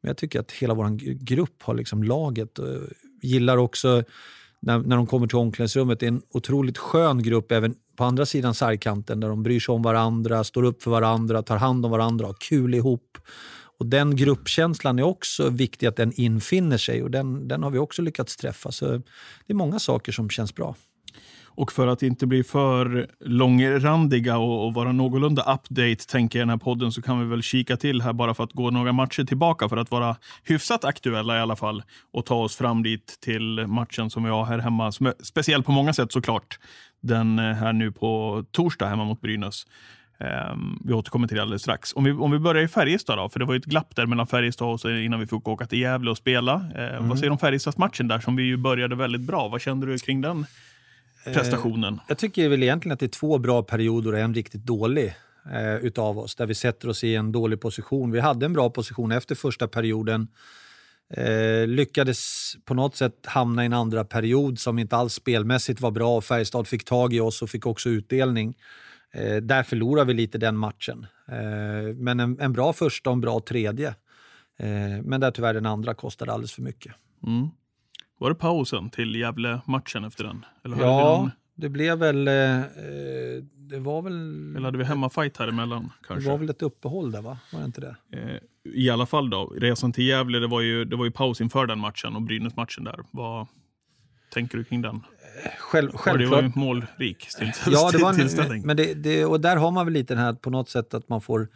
Men 0.00 0.08
jag 0.08 0.16
tycker 0.16 0.40
att 0.40 0.52
hela 0.52 0.74
vår 0.74 0.88
grupp 1.24 1.62
har 1.62 1.74
liksom 1.74 2.02
laget. 2.02 2.58
Och 2.58 2.66
gillar 3.22 3.56
också 3.56 4.02
när, 4.60 4.78
när 4.78 4.96
de 4.96 5.06
kommer 5.06 5.26
till 5.26 5.38
omklädningsrummet. 5.38 6.00
Det 6.00 6.06
är 6.06 6.08
en 6.08 6.22
otroligt 6.30 6.78
skön 6.78 7.22
grupp 7.22 7.52
även 7.52 7.74
på 7.96 8.04
andra 8.04 8.26
sidan 8.26 8.54
sargkanten 8.54 9.20
där 9.20 9.28
de 9.28 9.42
bryr 9.42 9.60
sig 9.60 9.72
om 9.72 9.82
varandra, 9.82 10.44
står 10.44 10.62
upp 10.62 10.82
för 10.82 10.90
varandra, 10.90 11.42
tar 11.42 11.56
hand 11.56 11.84
om 11.84 11.90
varandra, 11.90 12.26
har 12.26 12.36
kul 12.40 12.74
ihop. 12.74 13.18
Och 13.78 13.86
Den 13.86 14.16
gruppkänslan 14.16 14.98
är 14.98 15.02
också 15.02 15.50
viktig 15.50 15.86
att 15.86 15.96
den 15.96 16.12
infinner 16.16 16.78
sig 16.78 17.02
och 17.02 17.10
den, 17.10 17.48
den 17.48 17.62
har 17.62 17.70
vi 17.70 17.78
också 17.78 18.02
lyckats 18.02 18.36
träffa. 18.36 18.72
Så 18.72 18.86
det 19.46 19.52
är 19.52 19.54
många 19.54 19.78
saker 19.78 20.12
som 20.12 20.30
känns 20.30 20.54
bra. 20.54 20.74
Och 21.58 21.72
för 21.72 21.86
att 21.86 22.02
inte 22.02 22.26
bli 22.26 22.44
för 22.44 23.06
långrandiga 23.20 24.38
och, 24.38 24.66
och, 24.66 24.74
vara 24.74 24.92
någorlunda 24.92 25.42
update 25.42 26.06
tänker 26.08 26.38
jag 26.38 26.42
i 26.42 26.46
den 26.46 26.50
här 26.50 26.56
podden 26.56 26.92
så 26.92 27.02
kan 27.02 27.20
vi 27.20 27.26
väl 27.26 27.42
kika 27.42 27.76
till 27.76 28.02
här 28.02 28.12
bara 28.12 28.34
för 28.34 28.44
att 28.44 28.52
gå 28.52 28.70
några 28.70 28.92
matcher 28.92 29.24
tillbaka 29.24 29.68
för 29.68 29.76
att 29.76 29.90
vara 29.90 30.16
hyfsat 30.44 30.84
aktuella 30.84 31.36
i 31.36 31.40
alla 31.40 31.56
fall 31.56 31.82
och 32.12 32.26
ta 32.26 32.34
oss 32.34 32.56
fram 32.56 32.82
dit 32.82 33.18
till 33.20 33.66
matchen 33.66 34.10
som 34.10 34.24
vi 34.24 34.30
har 34.30 34.44
här 34.44 34.58
hemma. 34.58 34.92
Som 34.92 35.06
är 35.06 35.14
speciell 35.22 35.62
på 35.62 35.72
många 35.72 35.92
sätt 35.92 36.12
såklart. 36.12 36.58
Den 37.00 37.38
här 37.38 37.72
nu 37.72 37.92
på 37.92 38.44
torsdag 38.50 38.86
hemma 38.86 39.04
mot 39.04 39.20
Brynäs. 39.20 39.64
Um, 40.20 40.82
vi 40.84 40.92
återkommer 40.92 41.28
till 41.28 41.36
det 41.36 41.42
alldeles 41.42 41.62
strax. 41.62 41.92
Om 41.94 42.04
vi, 42.04 42.12
om 42.12 42.30
vi 42.30 42.38
börjar 42.38 42.64
i 42.64 42.68
Färjestad 42.68 43.18
då, 43.18 43.28
för 43.28 43.38
det 43.38 43.44
var 43.44 43.54
ju 43.54 43.58
ett 43.58 43.64
glapp 43.64 43.96
där 43.96 44.06
mellan 44.06 44.26
Färjestad 44.26 44.68
och 44.68 44.80
så 44.80 44.90
innan 44.90 45.20
vi 45.20 45.26
fick 45.26 45.48
åka 45.48 45.66
till 45.66 45.80
Gävle 45.80 46.10
och 46.10 46.16
spela. 46.16 46.54
Uh, 46.54 46.82
mm. 46.82 47.08
Vad 47.08 47.18
säger 47.18 47.30
du 47.30 47.32
om 47.32 47.38
Färjestadsmatchen 47.38 48.08
där 48.08 48.20
som 48.20 48.36
vi 48.36 48.42
ju 48.42 48.56
började 48.56 48.96
väldigt 48.96 49.20
bra? 49.20 49.48
Vad 49.48 49.60
kände 49.60 49.86
du 49.86 49.98
kring 49.98 50.20
den 50.20 50.46
eh, 51.24 51.32
prestationen? 51.32 51.94
Uh, 51.94 52.00
jag 52.08 52.18
tycker 52.18 52.48
väl 52.48 52.62
egentligen 52.62 52.92
att 52.92 53.00
det 53.00 53.06
är 53.06 53.08
två 53.08 53.38
bra 53.38 53.62
perioder 53.62 54.12
och 54.12 54.18
en 54.18 54.34
riktigt 54.34 54.66
dålig 54.66 55.14
uh, 55.52 55.76
utav 55.76 56.18
oss, 56.18 56.34
där 56.34 56.46
vi 56.46 56.54
sätter 56.54 56.88
oss 56.88 57.04
i 57.04 57.14
en 57.14 57.32
dålig 57.32 57.60
position. 57.60 58.10
Vi 58.10 58.20
hade 58.20 58.46
en 58.46 58.52
bra 58.52 58.70
position 58.70 59.12
efter 59.12 59.34
första 59.34 59.68
perioden. 59.68 60.28
Eh, 61.10 61.66
lyckades 61.66 62.52
på 62.64 62.74
något 62.74 62.96
sätt 62.96 63.26
hamna 63.26 63.62
i 63.62 63.66
en 63.66 63.72
andra 63.72 64.04
period 64.04 64.58
som 64.58 64.78
inte 64.78 64.96
alls 64.96 65.14
spelmässigt 65.14 65.80
var 65.80 65.90
bra. 65.90 66.20
Färjestad 66.20 66.68
fick 66.68 66.84
tag 66.84 67.14
i 67.14 67.20
oss 67.20 67.42
och 67.42 67.50
fick 67.50 67.66
också 67.66 67.88
utdelning. 67.88 68.54
Eh, 69.14 69.36
där 69.36 69.62
förlorar 69.62 70.04
vi 70.04 70.14
lite 70.14 70.38
den 70.38 70.56
matchen. 70.56 71.06
Eh, 71.28 71.94
men 71.96 72.20
en, 72.20 72.40
en, 72.40 72.52
bra 72.52 72.72
första 72.72 73.10
och 73.10 73.14
en 73.14 73.20
bra 73.20 73.40
tredje. 73.40 73.88
Eh, 74.58 75.02
men 75.04 75.20
där 75.20 75.30
tyvärr 75.30 75.54
den 75.54 75.66
andra 75.66 75.94
kostade 75.94 76.32
alldeles 76.32 76.52
för 76.52 76.62
mycket. 76.62 76.94
Mm. 77.26 77.48
Var 78.18 78.28
det 78.28 78.34
pausen 78.34 78.90
till 78.90 79.14
Gävle-matchen 79.14 80.04
efter 80.04 80.24
den? 80.24 80.44
Eller 80.64 80.76
ja, 80.80 81.30
det 81.54 81.68
blev 81.68 81.98
väl... 81.98 82.28
Eh, 82.28 82.34
det 83.56 83.78
var 83.78 84.02
väl... 84.02 84.56
Eller 84.56 84.64
hade 84.64 84.78
vi 84.78 84.84
hemmafight 84.84 85.36
här 85.36 85.48
emellan? 85.48 85.92
Kanske? 86.06 86.26
Det 86.26 86.30
var 86.30 86.38
väl 86.38 86.50
ett 86.50 86.62
uppehåll 86.62 87.10
där, 87.10 87.22
va? 87.22 87.38
Var 87.52 87.60
det 87.60 87.66
inte 87.66 87.80
det? 87.80 87.96
Eh, 88.12 88.72
I 88.72 88.90
alla 88.90 89.06
fall 89.06 89.30
då, 89.30 89.46
resan 89.46 89.92
till 89.92 90.06
Gävle, 90.06 90.38
det 90.38 90.46
var 90.46 90.60
ju, 90.60 90.84
det 90.84 90.96
var 90.96 91.04
ju 91.04 91.10
paus 91.10 91.40
inför 91.40 91.66
den 91.66 91.78
matchen 91.78 92.16
och 92.16 92.22
Brynäs-matchen 92.22 92.84
där. 92.84 93.04
Var, 93.10 93.46
tänker 94.30 94.58
du 94.58 94.64
kring 94.64 94.82
den? 94.82 95.00
Själv, 95.58 95.88
Och 95.88 95.92
det 95.92 95.98
självklart. 95.98 96.30
var 96.30 96.42
ju 96.42 96.52
målrik 96.54 97.26
still- 97.28 97.52
Ja, 97.66 97.90
det 97.92 97.98
var 97.98 98.12
tillställning. 98.14 98.60
en, 98.60 98.66
men 98.66 98.76
det, 98.76 98.94
det, 98.94 99.24
och 99.24 99.40
där 99.40 99.56
har 99.56 99.70
man 99.70 99.86
väl 99.86 99.92
lite 99.94 100.14
den 100.14 100.22
här 100.24 100.32
på 100.32 100.50
något 100.50 100.68
sätt 100.70 100.94
att 100.94 101.08
man 101.08 101.20
får 101.20 101.48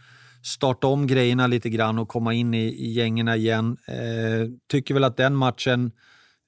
starta 0.42 0.86
om 0.86 1.06
grejerna 1.06 1.46
lite 1.46 1.68
grann 1.70 1.98
och 1.98 2.08
komma 2.08 2.34
in 2.34 2.54
i, 2.54 2.64
i 2.66 2.92
gängerna 2.92 3.36
igen. 3.36 3.76
Eh, 3.88 4.48
tycker 4.68 4.94
väl 4.94 5.04
att 5.04 5.16
den 5.16 5.36
matchen 5.36 5.90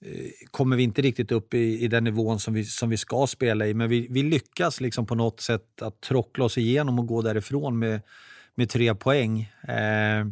eh, 0.05 0.31
kommer 0.51 0.77
vi 0.77 0.83
inte 0.83 1.03
riktigt 1.03 1.33
upp 1.33 1.55
i, 1.55 1.81
i 1.85 1.89
den 1.89 2.05
nivån 2.05 2.41
som 2.41 2.55
vi, 2.55 2.65
som 2.65 2.91
vi 2.91 2.97
ska 2.97 3.27
spela 3.27 3.67
i, 3.67 3.75
men 3.75 3.89
vi, 3.89 4.07
vi 4.11 4.23
lyckas 4.23 4.81
liksom 4.81 5.07
på 5.07 5.15
något 5.15 5.41
sätt 5.41 5.83
att 5.83 6.01
trockla 6.01 6.45
oss 6.45 6.59
igenom 6.59 6.99
och 6.99 7.07
gå 7.07 7.23
därifrån 7.23 7.79
med, 7.79 8.01
med 8.55 8.69
tre 8.71 8.95
poäng. 8.95 9.41
Eh, 9.69 10.27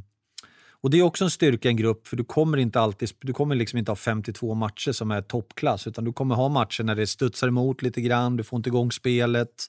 och 0.83 0.91
Det 0.91 0.99
är 0.99 1.03
också 1.03 1.25
en 1.25 1.31
styrka 1.31 1.69
i 1.69 1.71
en 1.71 1.77
grupp, 1.77 2.09
för 2.09 2.17
du 2.17 2.25
kommer 2.25 2.59
inte 2.59 2.81
alltid 2.81 3.11
du 3.21 3.33
kommer 3.33 3.55
liksom 3.55 3.79
inte 3.79 3.91
ha 3.91 3.97
52 3.97 4.55
matcher 4.55 4.93
som 4.93 5.11
är 5.11 5.23
toppklass, 5.23 5.87
utan 5.87 6.05
du 6.05 6.13
kommer 6.13 6.35
ha 6.35 6.49
matcher 6.49 6.83
när 6.83 6.95
det 6.95 7.07
studsar 7.07 7.49
emot 7.49 7.83
lite 7.83 8.01
grann, 8.01 8.37
du 8.37 8.45
får 8.45 8.57
inte 8.57 8.69
igång 8.69 8.93
spelet, 8.93 9.67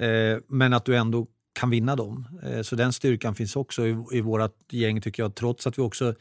eh, 0.00 0.38
men 0.48 0.72
att 0.72 0.84
du 0.84 0.96
ändå 0.96 1.26
kan 1.52 1.70
vinna 1.70 1.96
dem. 1.96 2.28
Eh, 2.42 2.62
så 2.62 2.76
den 2.76 2.92
styrkan 2.92 3.34
finns 3.34 3.56
också 3.56 3.86
i, 3.86 3.96
i 4.12 4.20
vårt 4.20 4.72
gäng 4.72 5.00
tycker 5.00 5.22
jag, 5.22 5.34
trots 5.34 5.66
att 5.66 5.78
vi 5.78 5.82
också 5.82 6.14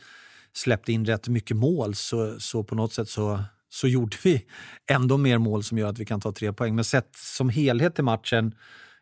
släppte 0.54 0.92
in 0.92 1.06
rätt 1.06 1.28
mycket 1.28 1.58
mål 1.58 1.96
så, 1.96 2.40
så 2.40 2.64
på 2.64 2.76
något 2.76 2.94
sätt 2.94 3.10
så, 3.10 3.44
så 3.70 3.88
gjorde 3.88 4.18
vi 4.24 4.46
ändå 4.92 5.18
mer 5.18 5.38
mål 5.38 5.64
som 5.64 5.78
gör 5.78 5.90
att 5.90 6.00
vi 6.00 6.06
kan 6.06 6.22
ta 6.22 6.32
tre 6.32 6.54
poäng. 6.54 6.76
Men 6.76 6.84
sett 6.84 7.16
som 7.16 7.50
helhet 7.50 8.00
i 8.00 8.02
matchen, 8.02 8.56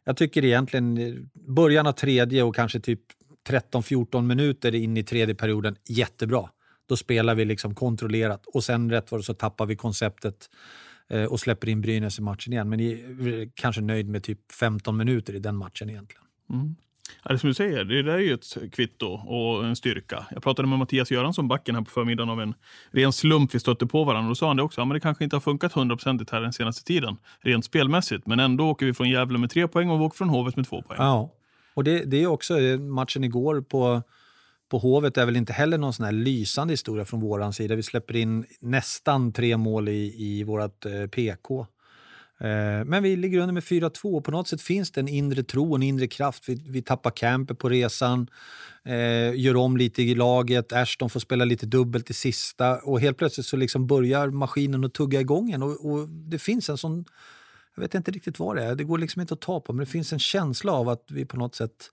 jag 0.04 0.18
tycker 0.18 0.46
egentligen 0.46 1.30
början 1.48 1.88
av 1.88 1.92
tredje 1.92 2.44
och 2.44 2.56
kanske 2.56 2.80
typ 2.80 3.02
13-14 3.50 4.22
minuter 4.22 4.76
in 4.76 4.98
i 4.98 5.04
tredje 5.04 5.36
perioden, 5.36 5.76
jättebra. 5.88 6.50
Då 6.90 6.98
spelar 6.98 7.36
vi 7.36 7.46
liksom 7.46 7.76
kontrollerat 7.76 8.46
och 8.46 8.64
sen 8.64 8.92
rätt 8.92 9.12
vad 9.12 9.26
så 9.26 9.34
tappar 9.34 9.66
vi 9.66 9.76
konceptet 9.76 10.50
eh, 11.10 11.24
och 11.24 11.40
släpper 11.40 11.70
in 11.70 11.82
Brynäs 11.82 12.20
i 12.20 12.22
matchen 12.22 12.54
igen. 12.54 12.70
Men 12.70 12.80
jag 12.80 13.00
är 13.00 13.50
kanske 13.56 13.82
nöjd 13.82 14.10
med 14.10 14.24
typ 14.24 14.52
15 14.52 14.98
minuter 14.98 15.36
i 15.36 15.40
den 15.40 15.56
matchen 15.56 15.90
egentligen. 15.90 16.24
Mm. 16.50 16.76
Ja, 17.24 17.32
det 17.32 17.40
som 17.40 17.48
du 17.48 17.54
säger, 17.54 17.84
det 17.84 18.04
där 18.04 18.14
är 18.14 18.20
ju 18.20 18.34
ett 18.34 18.58
kvitto 18.72 19.08
och 19.08 19.66
en 19.66 19.76
styrka. 19.76 20.26
Jag 20.32 20.44
pratade 20.44 20.68
med 20.68 20.80
Mattias 20.80 21.12
Göransson, 21.12 21.48
backen 21.48 21.76
här 21.76 21.82
på 21.82 21.92
förmiddagen, 21.92 22.30
av 22.30 22.42
en 22.42 22.54
ren 22.92 23.14
slump 23.14 23.56
vi 23.56 23.60
stötte 23.60 23.88
på 23.88 24.04
varandra. 24.04 24.28
Och 24.28 24.32
då 24.32 24.36
sa 24.36 24.48
han 24.48 24.58
det 24.58 24.64
också, 24.64 24.82
ja, 24.82 24.86
men 24.86 24.94
det 24.94 25.00
kanske 25.00 25.24
inte 25.24 25.36
har 25.36 25.42
funkat 25.42 25.74
hundraprocentigt 25.74 26.32
här 26.32 26.42
den 26.42 26.54
senaste 26.54 26.84
tiden, 26.84 27.18
rent 27.40 27.66
spelmässigt. 27.66 28.28
Men 28.28 28.40
ändå 28.40 28.70
åker 28.70 28.86
vi 28.86 28.94
från 28.94 29.10
Gävle 29.10 29.38
med 29.38 29.50
tre 29.50 29.68
poäng 29.68 29.90
och 29.90 30.00
vi 30.00 30.04
åker 30.04 30.18
från 30.18 30.30
Hovet 30.30 30.56
med 30.56 30.68
två 30.68 30.82
poäng. 30.82 30.98
Ja, 31.00 31.32
och 31.74 31.84
det, 31.84 32.04
det 32.06 32.24
är 32.24 32.28
också 32.28 32.60
eh, 32.60 32.80
matchen 32.80 33.24
igår 33.24 33.62
på, 33.62 34.02
på 34.70 34.78
Hovet 34.78 35.18
är 35.18 35.26
väl 35.26 35.36
inte 35.36 35.54
heller 35.54 35.78
någon 35.78 35.94
sån 35.94 36.06
här 36.06 36.12
lysande 36.12 36.74
historia 36.74 37.06
från 37.06 37.20
vår 37.20 37.52
sida. 37.52 37.76
Vi 37.76 37.84
släpper 37.84 38.16
in 38.16 38.46
nästan 38.60 39.34
tre 39.34 39.58
mål 39.58 39.90
i, 39.90 40.16
i 40.18 40.44
vårt 40.44 40.86
eh, 40.86 41.08
PK. 41.08 41.68
Eh, 42.44 42.86
men 42.86 43.04
vi 43.04 43.16
ligger 43.16 43.40
under 43.40 43.54
med 43.54 43.64
4-2 43.64 44.18
och 44.18 44.24
på 44.24 44.32
något 44.32 44.48
sätt 44.48 44.62
finns 44.62 44.92
det 44.92 45.02
en 45.02 45.08
inre 45.08 45.44
tro, 45.44 45.76
en 45.76 45.84
inre 45.84 46.08
kraft. 46.08 46.50
Vi, 46.50 46.64
vi 46.68 46.82
tappar 46.82 47.12
Camper 47.12 47.56
på 47.56 47.70
resan, 47.70 48.28
eh, 48.86 49.36
gör 49.36 49.56
om 49.56 49.78
lite 49.78 50.04
i 50.04 50.16
laget, 50.16 50.74
Ashton 50.74 51.10
får 51.10 51.20
spela 51.20 51.46
lite 51.46 51.66
dubbelt 51.66 52.10
i 52.10 52.14
sista 52.14 52.78
och 52.78 53.00
helt 53.00 53.18
plötsligt 53.18 53.46
så 53.46 53.58
liksom 53.58 53.88
börjar 53.88 54.30
maskinen 54.30 54.84
att 54.84 54.94
tugga 54.94 55.22
igång 55.22 55.48
igen 55.48 55.64
och, 55.64 55.92
och 55.92 56.10
det 56.10 56.40
finns 56.40 56.70
en 56.70 56.78
sån 56.78 57.06
jag 57.76 57.82
vet 57.82 57.96
inte 57.96 58.12
riktigt 58.12 58.40
vad 58.40 58.56
det 58.56 58.64
är, 58.64 58.76
det 58.76 58.84
går 58.84 58.98
liksom 58.98 59.22
inte 59.22 59.34
att 59.34 59.42
ta 59.42 59.60
på, 59.60 59.74
men 59.74 59.86
det 59.86 59.92
finns 59.92 60.14
en 60.14 60.20
känsla 60.20 60.72
av 60.72 60.90
att 60.90 61.06
vi 61.10 61.26
på 61.26 61.38
något 61.38 61.56
sätt, 61.56 61.90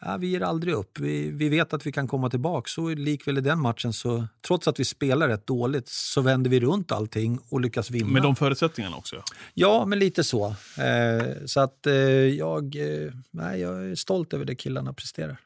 ja, 0.00 0.16
vi 0.16 0.26
ger 0.26 0.40
aldrig 0.40 0.74
upp. 0.74 0.98
Vi, 0.98 1.30
vi 1.30 1.48
vet 1.48 1.72
att 1.72 1.86
vi 1.86 1.92
kan 1.92 2.08
komma 2.08 2.30
tillbaka. 2.30 2.68
Så 2.68 2.88
likväl 2.88 3.38
i 3.38 3.40
den 3.40 3.60
matchen, 3.60 3.92
så 3.92 4.26
trots 4.46 4.68
att 4.68 4.80
vi 4.80 4.84
spelar 4.84 5.28
rätt 5.28 5.46
dåligt, 5.46 5.88
så 5.88 6.20
vänder 6.20 6.50
vi 6.50 6.60
runt 6.60 6.92
allting 6.92 7.38
och 7.48 7.60
lyckas 7.60 7.90
vinna. 7.90 8.08
Med 8.08 8.22
de 8.22 8.36
förutsättningarna 8.36 8.96
också. 8.96 9.22
Ja, 9.54 9.84
men 9.86 9.98
lite 9.98 10.24
så. 10.24 10.46
Eh, 10.78 11.46
så 11.46 11.60
att 11.60 11.86
eh, 11.86 11.94
jag, 11.94 12.76
eh, 12.76 13.12
nej, 13.30 13.60
jag 13.60 13.90
är 13.90 13.94
stolt 13.94 14.32
över 14.32 14.44
det 14.44 14.54
killarna 14.54 14.92
presterar. 14.92 15.36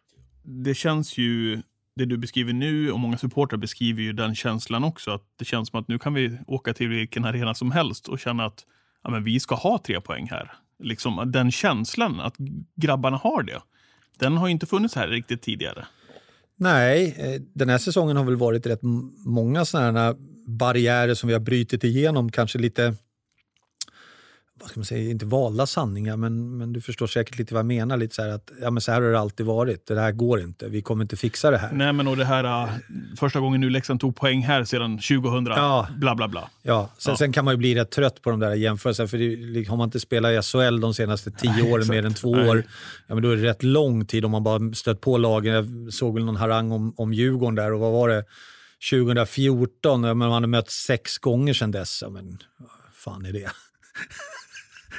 Det 0.43 0.75
känns 0.75 1.19
ju, 1.19 1.63
det 1.97 2.05
du 2.05 2.17
beskriver 2.17 2.53
nu 2.53 2.93
och 2.93 3.01
många 3.01 3.19
supportrar 3.19 3.59
beskriver 3.59 4.03
ju 4.03 4.13
den 4.13 4.35
känslan 4.35 4.85
också. 4.85 5.11
Att 5.11 5.25
det 5.39 5.45
känns 5.45 5.69
som 5.69 5.81
att 5.81 5.89
nu 5.89 5.99
kan 5.99 6.15
vi 6.15 6.39
åka 6.47 6.75
till 6.75 6.89
vilken 6.89 7.25
arena 7.25 7.55
som 7.55 7.71
helst 7.71 8.09
och 8.09 8.19
känna 8.19 8.45
att 8.45 8.65
ja, 9.05 9.11
men 9.11 9.25
vi 9.25 9.41
ska 9.41 9.55
ha 9.55 9.79
tre 9.79 10.01
poäng 10.01 10.29
här. 10.31 10.53
Liksom, 10.83 11.33
den 11.33 11.51
känslan, 11.51 12.21
att 12.21 12.35
grabbarna 12.77 13.17
har 13.17 13.43
det, 13.43 13.61
den 14.19 14.37
har 14.37 14.49
inte 14.49 14.67
funnits 14.67 14.95
här 14.95 15.09
riktigt 15.09 15.43
tidigare. 15.43 15.87
Nej, 16.57 17.15
eh, 17.19 17.41
den 17.55 17.69
här 17.69 17.79
säsongen 17.79 18.17
har 18.17 18.25
väl 18.25 18.37
varit 18.37 18.67
rätt 18.67 18.81
många 19.25 19.65
sådana 19.65 20.15
barriärer 20.47 21.15
som 21.15 21.27
vi 21.27 21.33
har 21.33 21.41
brutit 21.41 21.85
igenom, 21.85 22.31
kanske 22.31 22.59
lite 22.59 22.95
vad 24.61 24.71
ska 24.71 24.81
man 24.81 24.85
säga, 24.85 25.11
inte 25.11 25.27
valda 25.27 25.67
sanningar, 25.67 26.17
men, 26.17 26.59
men 26.59 26.73
du 26.73 26.81
förstår 26.81 27.07
säkert 27.07 27.39
lite 27.39 27.55
vad 27.55 27.59
jag 27.59 27.67
menar. 27.67 27.97
Lite 27.97 28.15
så 28.15 28.23
här 28.23 28.29
att 28.29 28.51
ja, 28.63 28.71
men 28.71 28.81
så 28.81 28.93
här 28.93 29.03
har 29.03 29.11
det 29.11 29.19
alltid 29.21 29.47
varit. 29.47 29.87
Det 29.87 30.01
här 30.01 30.13
går 30.13 30.41
inte. 30.41 30.69
Vi 30.69 30.83
kommer 30.83 31.05
inte 31.05 31.17
fixa 31.17 31.51
det 31.51 31.59
här. 31.59 31.73
Nej, 31.73 31.93
men 31.93 32.09
och 32.09 32.17
det 32.17 32.25
här 32.25 32.45
äh, 32.45 32.71
första 33.19 33.41
gången 33.41 33.61
nu 33.61 33.71
Leksand 33.71 34.01
tog 34.01 34.17
poäng 34.17 34.43
här 34.43 34.65
sedan 34.65 34.99
2000, 34.99 35.47
Ja. 35.47 35.89
bla 35.97 36.15
bla 36.15 36.29
bla. 36.29 36.51
Ja, 36.63 36.91
sen, 36.99 37.11
Ja. 37.13 37.17
sen 37.17 37.33
kan 37.33 37.45
man 37.45 37.55
ju 37.55 37.59
bli 37.59 37.75
rätt 37.75 37.91
trött 37.91 38.23
på 38.23 38.31
de 38.31 38.41
där 38.41 38.55
jämförelserna. 38.55 39.09
För 39.09 39.19
det, 39.55 39.65
har 39.69 39.77
man 39.77 39.85
inte 39.89 40.01
spelat 40.01 40.33
i 40.33 40.43
SHL 40.43 40.81
de 40.81 40.95
senaste 40.95 41.31
tio 41.31 41.51
Nej, 41.53 41.63
åren, 41.73 41.83
exakt. 41.83 41.89
mer 41.97 42.07
än 42.07 42.15
två 42.15 42.37
Nej. 42.37 42.49
år, 42.49 42.63
ja, 43.07 43.15
men 43.15 43.23
då 43.23 43.31
är 43.31 43.37
det 43.37 43.43
rätt 43.43 43.63
lång 43.63 44.07
tid 44.07 44.25
om 44.25 44.31
man 44.31 44.43
bara 44.45 44.73
stött 44.75 45.01
på 45.01 45.19
lagen. 45.19 45.55
Jag 45.55 45.93
såg 45.93 46.15
väl 46.15 46.25
någon 46.25 46.37
harang 46.37 46.73
om, 46.73 46.95
om 46.97 47.13
Djurgården 47.13 47.55
där 47.55 47.73
och 47.73 47.81
vad 47.81 47.93
var 47.93 48.09
det? 48.09 48.25
2014, 48.91 50.05
ja, 50.05 50.15
men 50.15 50.19
man 50.19 50.33
hade 50.33 50.47
mött 50.47 50.71
sex 50.71 51.19
gånger 51.19 51.55
sedan 51.55 51.71
dess. 51.71 51.99
Ja, 52.03 52.09
men 52.11 52.39
vad 52.59 52.69
fan 52.95 53.27
är 53.27 53.33
det? 53.33 53.51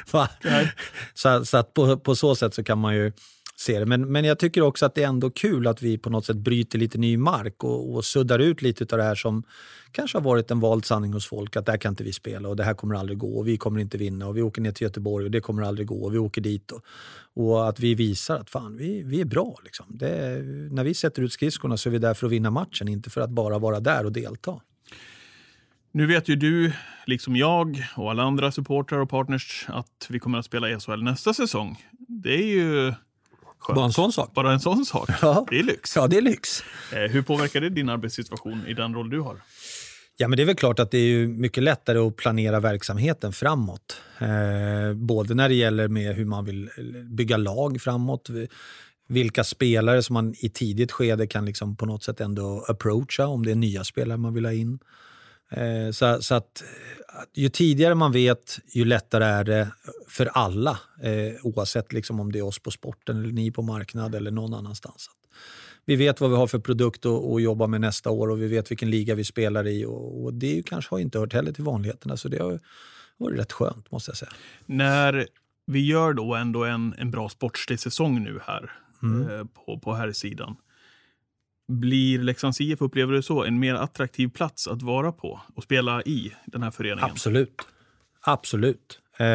Så 1.13 1.45
så 1.45 1.57
att 1.57 1.73
på, 1.73 1.97
på 1.97 2.15
så 2.15 2.35
sätt 2.35 2.53
så 2.53 2.63
kan 2.63 2.77
man 2.77 2.95
ju 2.95 3.11
se 3.59 3.79
det. 3.79 3.85
Men, 3.85 4.11
men 4.11 4.25
jag 4.25 4.39
tycker 4.39 4.61
också 4.61 4.85
att 4.85 4.95
det 4.95 5.03
är 5.03 5.07
ändå 5.07 5.29
kul 5.29 5.67
att 5.67 5.81
vi 5.81 5.97
på 5.97 6.09
något 6.09 6.25
sätt 6.25 6.37
bryter 6.37 6.79
lite 6.79 6.97
ny 6.97 7.17
mark 7.17 7.63
och, 7.63 7.93
och 7.93 8.05
suddar 8.05 8.39
ut 8.39 8.61
lite 8.61 8.95
av 8.95 8.97
det 8.97 9.03
här 9.03 9.15
som 9.15 9.43
kanske 9.91 10.17
har 10.17 10.23
varit 10.23 10.51
en 10.51 10.59
vald 10.59 10.85
sanning 10.85 11.13
hos 11.13 11.27
folk. 11.27 11.55
Att 11.55 11.65
där 11.65 11.77
kan 11.77 11.91
inte 11.91 12.03
vi 12.03 12.13
spela 12.13 12.49
och 12.49 12.55
det 12.55 12.63
här 12.63 12.73
kommer 12.73 12.95
aldrig 12.95 13.17
gå 13.17 13.37
och 13.37 13.47
vi 13.47 13.57
kommer 13.57 13.79
inte 13.79 13.97
vinna 13.97 14.27
och 14.27 14.37
vi 14.37 14.41
åker 14.41 14.61
ner 14.61 14.71
till 14.71 14.83
Göteborg 14.83 15.25
och 15.25 15.31
det 15.31 15.41
kommer 15.41 15.63
aldrig 15.63 15.87
gå 15.87 16.03
och 16.03 16.13
vi 16.13 16.17
åker 16.17 16.41
dit. 16.41 16.71
Och, 16.71 16.81
och 17.33 17.69
att 17.69 17.79
vi 17.79 17.95
visar 17.95 18.37
att 18.37 18.49
fan, 18.49 18.77
vi, 18.77 19.03
vi 19.03 19.21
är 19.21 19.25
bra. 19.25 19.55
Liksom. 19.63 19.85
Det 19.89 20.09
är, 20.09 20.41
när 20.73 20.83
vi 20.83 20.93
sätter 20.93 21.21
ut 21.21 21.33
skridskorna 21.33 21.77
så 21.77 21.89
är 21.89 21.91
vi 21.91 21.99
där 21.99 22.13
för 22.13 22.25
att 22.25 22.31
vinna 22.31 22.51
matchen, 22.51 22.87
inte 22.87 23.09
för 23.09 23.21
att 23.21 23.29
bara 23.29 23.59
vara 23.59 23.79
där 23.79 24.05
och 24.05 24.11
delta. 24.11 24.61
Nu 25.91 26.05
vet 26.05 26.27
ju 26.27 26.35
du, 26.35 26.71
liksom 27.05 27.35
jag 27.35 27.87
och 27.95 28.11
alla 28.11 28.23
andra 28.23 28.51
supportrar 28.51 28.99
och 28.99 29.09
partners, 29.09 29.65
att 29.67 30.07
vi 30.09 30.19
kommer 30.19 30.37
att 30.37 30.45
spela 30.45 30.69
i 30.69 30.79
SHL 30.79 31.03
nästa 31.03 31.33
säsong. 31.33 31.83
Det 32.07 32.33
är 32.33 32.47
ju 32.47 32.93
skönt. 33.59 33.75
Bara 33.75 33.85
en 33.85 33.93
sån 33.93 34.11
sak. 34.11 34.33
Bara 34.33 34.53
en 34.53 34.59
sån 34.59 34.85
sak. 34.85 35.09
Ja. 35.21 35.45
Det 35.49 35.59
är 35.59 35.63
lyx. 35.63 35.95
Ja, 35.95 36.07
det 36.07 36.17
är 36.17 36.21
lyx. 36.21 36.63
Eh, 36.93 37.11
hur 37.11 37.21
påverkar 37.21 37.61
det 37.61 37.69
din 37.69 37.89
arbetssituation 37.89 38.67
i 38.67 38.73
den 38.73 38.93
roll 38.93 39.09
du 39.09 39.19
har? 39.19 39.35
Ja, 40.17 40.27
men 40.27 40.37
det 40.37 40.43
är 40.43 40.45
väl 40.45 40.55
klart 40.55 40.79
att 40.79 40.91
det 40.91 40.97
är 40.97 41.27
mycket 41.27 41.63
lättare 41.63 41.97
att 41.97 42.15
planera 42.15 42.59
verksamheten 42.59 43.33
framåt. 43.33 44.01
Eh, 44.19 44.93
både 44.95 45.33
när 45.33 45.49
det 45.49 45.55
gäller 45.55 45.87
med 45.87 46.15
hur 46.15 46.25
man 46.25 46.45
vill 46.45 46.69
bygga 47.09 47.37
lag 47.37 47.81
framåt, 47.81 48.29
vilka 49.07 49.43
spelare 49.43 50.03
som 50.03 50.13
man 50.13 50.35
i 50.37 50.49
tidigt 50.49 50.91
skede 50.91 51.27
kan 51.27 51.45
liksom 51.45 51.75
på 51.75 51.85
något 51.85 52.03
sätt 52.03 52.21
ändå 52.21 52.65
approacha 52.67 53.27
om 53.27 53.45
det 53.45 53.51
är 53.51 53.55
nya 53.55 53.83
spelare 53.83 54.17
man 54.17 54.33
vill 54.33 54.45
ha 54.45 54.53
in. 54.53 54.79
Eh, 55.49 55.91
så, 55.91 56.21
så 56.21 56.35
att 56.35 56.63
ju 57.33 57.49
tidigare 57.49 57.95
man 57.95 58.11
vet, 58.11 58.59
ju 58.73 58.85
lättare 58.85 59.23
är 59.23 59.43
det 59.43 59.71
för 60.07 60.25
alla. 60.25 60.79
Eh, 61.03 61.45
oavsett 61.45 61.93
liksom 61.93 62.19
om 62.19 62.31
det 62.31 62.39
är 62.39 62.43
oss 62.43 62.59
på 62.59 62.71
sporten, 62.71 63.19
eller 63.19 63.33
ni 63.33 63.51
på 63.51 63.61
marknad 63.61 64.15
eller 64.15 64.31
någon 64.31 64.53
annanstans. 64.53 65.09
Vi 65.85 65.95
vet 65.95 66.21
vad 66.21 66.29
vi 66.29 66.35
har 66.35 66.47
för 66.47 66.59
produkt 66.59 67.05
att, 67.05 67.41
jobba 67.41 67.67
med 67.67 67.81
nästa 67.81 68.09
år 68.09 68.29
och 68.29 68.41
vi 68.41 68.47
vet 68.47 68.71
vilken 68.71 68.89
liga 68.89 69.15
vi 69.15 69.23
spelar 69.23 69.67
i. 69.67 69.85
Och, 69.85 70.23
och 70.23 70.33
det 70.33 70.63
kanske 70.65 70.95
har 70.95 70.99
inte 70.99 71.19
hört 71.19 71.33
heller 71.33 71.51
till 71.51 71.63
vanligheterna, 71.63 72.17
så 72.17 72.27
det 72.27 72.41
har 72.41 72.59
varit 73.17 73.39
rätt 73.39 73.51
skönt 73.51 73.91
måste 73.91 74.09
jag 74.09 74.17
säga. 74.17 74.31
När 74.65 75.27
vi 75.65 75.85
gör 75.85 76.13
då 76.13 76.35
ändå 76.35 76.63
en, 76.63 76.95
en 76.97 77.11
bra 77.11 77.29
sportslig 77.29 77.79
säsong 77.79 78.23
nu 78.23 78.39
här 78.43 78.71
Mm. 79.03 79.29
eh, 79.29 79.45
på, 79.45 79.79
på 79.79 79.93
här 79.93 80.11
sidan. 80.11 80.55
Blir 81.69 82.19
Leksands 82.19 82.61
IF, 82.61 82.81
upplever 82.81 83.13
du 83.13 83.21
så, 83.21 83.43
en 83.43 83.59
mer 83.59 83.75
attraktiv 83.75 84.27
plats 84.27 84.67
att 84.67 84.81
vara 84.81 85.11
på 85.11 85.41
och 85.55 85.63
spela 85.63 86.01
i 86.01 86.33
den 86.45 86.63
här 86.63 86.71
föreningen? 86.71 87.11
Absolut. 87.11 87.61
Absolut. 88.21 88.99
Eh, 89.17 89.27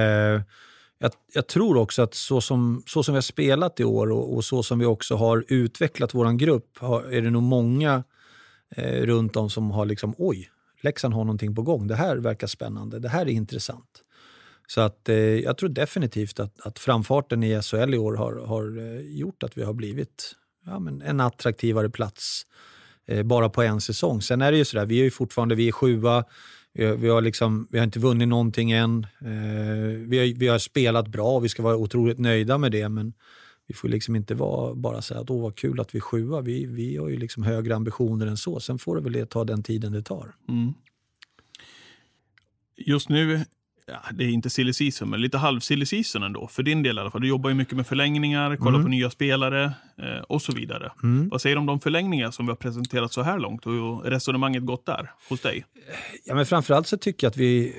jag, 0.99 1.13
jag 1.33 1.47
tror 1.47 1.77
också 1.77 2.03
att 2.03 2.15
så 2.15 2.41
som, 2.41 2.83
så 2.87 3.03
som 3.03 3.15
vi 3.15 3.17
har 3.17 3.23
spelat 3.23 3.81
i 3.81 3.85
år 3.85 4.13
och, 4.13 4.35
och 4.35 4.45
så 4.45 4.63
som 4.63 4.79
vi 4.79 4.87
också 4.87 5.17
har 5.17 5.45
utvecklat 5.49 6.15
vår 6.15 6.33
grupp 6.33 6.79
har, 6.79 7.03
är 7.03 7.23
det 7.23 7.31
nog 7.31 7.43
många 7.43 8.05
eh, 8.77 9.03
runt 9.03 9.37
om 9.37 9.51
som 9.51 9.71
har 9.71 9.87
liksom 9.87 10.15
oj, 10.19 10.51
Leksand 10.81 11.15
har 11.15 11.25
någonting 11.25 11.55
på 11.55 11.63
gång. 11.63 11.87
Det 11.87 11.95
här 11.95 12.17
verkar 12.17 12.47
spännande. 12.47 12.99
Det 12.99 13.09
här 13.09 13.27
är 13.27 13.31
intressant. 13.31 14.03
Så 14.67 14.81
att, 14.81 15.09
eh, 15.09 15.17
jag 15.17 15.59
tror 15.59 15.69
definitivt 15.69 16.41
att, 16.41 16.61
att 16.61 16.79
framfarten 16.79 17.43
i 17.43 17.63
SHL 17.63 17.95
i 17.95 17.99
år 17.99 18.15
har, 18.15 18.47
har 18.47 18.79
eh, 18.79 19.01
gjort 19.01 19.43
att 19.43 19.59
vi 19.59 19.63
har 19.63 19.73
blivit 19.73 20.35
ja, 20.65 20.79
men 20.79 21.03
en 21.03 21.21
attraktivare 21.21 21.91
plats 21.91 22.47
eh, 23.07 23.23
bara 23.23 23.49
på 23.49 23.63
en 23.63 23.81
säsong. 23.81 24.23
Sen 24.23 24.43
är 24.43 24.53
det 24.53 24.59
ju 24.59 24.65
sådär, 24.65 24.87
vi 24.87 25.01
är 25.01 25.05
ju 25.05 25.11
fortfarande 25.11 25.55
vi 25.55 25.69
är 25.69 25.73
sjua. 25.73 26.25
Vi 26.73 26.85
har, 26.85 26.95
vi 26.95 27.09
har, 27.09 27.23
liksom, 27.23 27.69
vi 27.71 27.79
har 27.79 27.85
inte 27.85 27.99
vunnit 27.99 28.29
någonting 28.29 28.71
än. 28.71 29.07
Eh, 29.21 30.09
vi, 30.09 30.19
har, 30.19 30.39
vi 30.39 30.49
har 30.49 30.59
spelat 30.59 31.09
bra 31.09 31.37
och 31.37 31.45
vi 31.45 31.49
ska 31.49 31.63
vara 31.63 31.77
otroligt 31.77 32.19
nöjda 32.19 32.59
med 32.59 32.73
det. 32.73 32.89
Men 32.89 33.13
vi 33.67 33.75
får 33.75 33.89
liksom 33.89 34.17
inte 34.17 34.35
vara, 34.35 34.75
bara 34.75 35.03
säga 35.03 35.21
att 35.21 35.31
åh 35.31 35.43
vad 35.43 35.57
kul 35.57 35.81
att 35.81 35.95
vi 35.95 35.99
är 35.99 36.01
sjua. 36.01 36.41
Vi, 36.41 36.67
vi 36.67 36.97
har 36.97 37.09
ju 37.09 37.17
liksom 37.17 37.43
högre 37.43 37.77
ambitioner 37.77 38.27
än 38.27 38.37
så. 38.37 38.61
Sen 38.61 38.79
får 38.79 38.97
det 38.97 39.11
väl 39.11 39.27
ta 39.27 39.45
den 39.45 39.63
tiden 39.63 39.93
det 39.93 40.03
tar. 40.03 40.35
Mm. 40.49 40.75
Just 42.77 43.09
nu 43.09 43.45
ja, 43.87 44.03
det 44.13 44.25
är 44.25 44.29
inte 44.29 44.51
silly 44.51 44.73
season, 44.73 45.11
men 45.11 45.21
lite 45.21 45.39
halv 45.39 45.61
silly 45.61 45.87
season 45.87 46.23
ändå. 46.23 46.49
För 46.49 46.63
din 46.63 46.83
del 46.83 46.97
i 46.97 47.01
alla 47.01 47.11
fall. 47.11 47.21
Du 47.21 47.29
jobbar 47.29 47.51
ju 47.51 47.57
mycket 47.57 47.77
med 47.77 47.87
förlängningar, 47.87 48.57
kollar 48.57 48.71
mm. 48.71 48.83
på 48.83 48.89
nya 48.89 49.11
spelare 49.11 49.65
eh, 49.99 50.23
och 50.29 50.43
så 50.43 50.53
vidare. 50.55 50.93
Mm. 51.03 51.29
Vad 51.29 51.41
säger 51.41 51.57
du 51.57 51.61
om 51.61 51.67
de 51.67 51.81
förlängningar 51.81 52.31
som 52.31 52.47
vi 52.47 52.51
har 52.51 52.57
presenterat 52.57 53.13
så 53.13 53.23
här 53.23 53.39
långt 53.39 53.67
och 53.67 53.73
hur 53.73 54.11
resonemanget 54.11 54.67
gått 54.67 54.87
där 54.87 55.11
hos 55.29 55.41
dig? 55.41 55.65
Ja, 56.25 56.35
men 56.35 56.47
framförallt 56.47 56.87
så 56.87 56.97
tycker 56.97 57.27
jag 57.27 57.31
att 57.31 57.37
vi, 57.37 57.75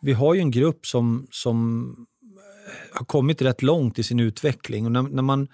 vi 0.00 0.12
har 0.12 0.34
ju 0.34 0.40
en 0.40 0.50
grupp 0.50 0.86
som, 0.86 1.26
som 1.30 2.06
har 2.92 3.04
kommit 3.04 3.42
rätt 3.42 3.62
långt 3.62 3.98
i 3.98 4.02
sin 4.02 4.20
utveckling. 4.20 4.84
Och 4.84 4.92
när, 4.92 5.02
när 5.02 5.22
man 5.22 5.48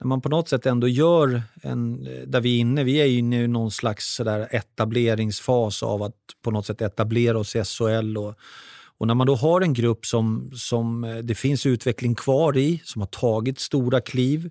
när 0.00 0.08
man 0.08 0.20
på 0.20 0.28
något 0.28 0.48
sätt 0.48 0.66
ändå 0.66 0.88
gör 0.88 1.42
en, 1.62 2.04
där 2.26 2.40
vi 2.40 2.56
är 2.56 2.60
inne, 2.60 2.84
vi 2.84 2.96
är 2.96 3.06
inne 3.06 3.42
i 3.42 3.48
någon 3.48 3.70
slags 3.70 4.14
sådär 4.14 4.48
etableringsfas 4.50 5.82
av 5.82 6.02
att 6.02 6.16
på 6.42 6.50
något 6.50 6.66
sätt 6.66 6.82
etablera 6.82 7.38
oss 7.38 7.56
i 7.56 7.64
SHL 7.64 8.18
och 8.18 8.34
och 8.98 9.06
när 9.06 9.14
man 9.14 9.26
då 9.26 9.34
har 9.34 9.60
en 9.60 9.72
grupp 9.72 10.06
som, 10.06 10.50
som 10.54 11.04
eh, 11.04 11.16
det 11.16 11.34
finns 11.34 11.66
utveckling 11.66 12.14
kvar 12.14 12.56
i, 12.56 12.82
som 12.84 13.02
har 13.02 13.06
tagit 13.06 13.58
stora 13.58 14.00
kliv, 14.00 14.50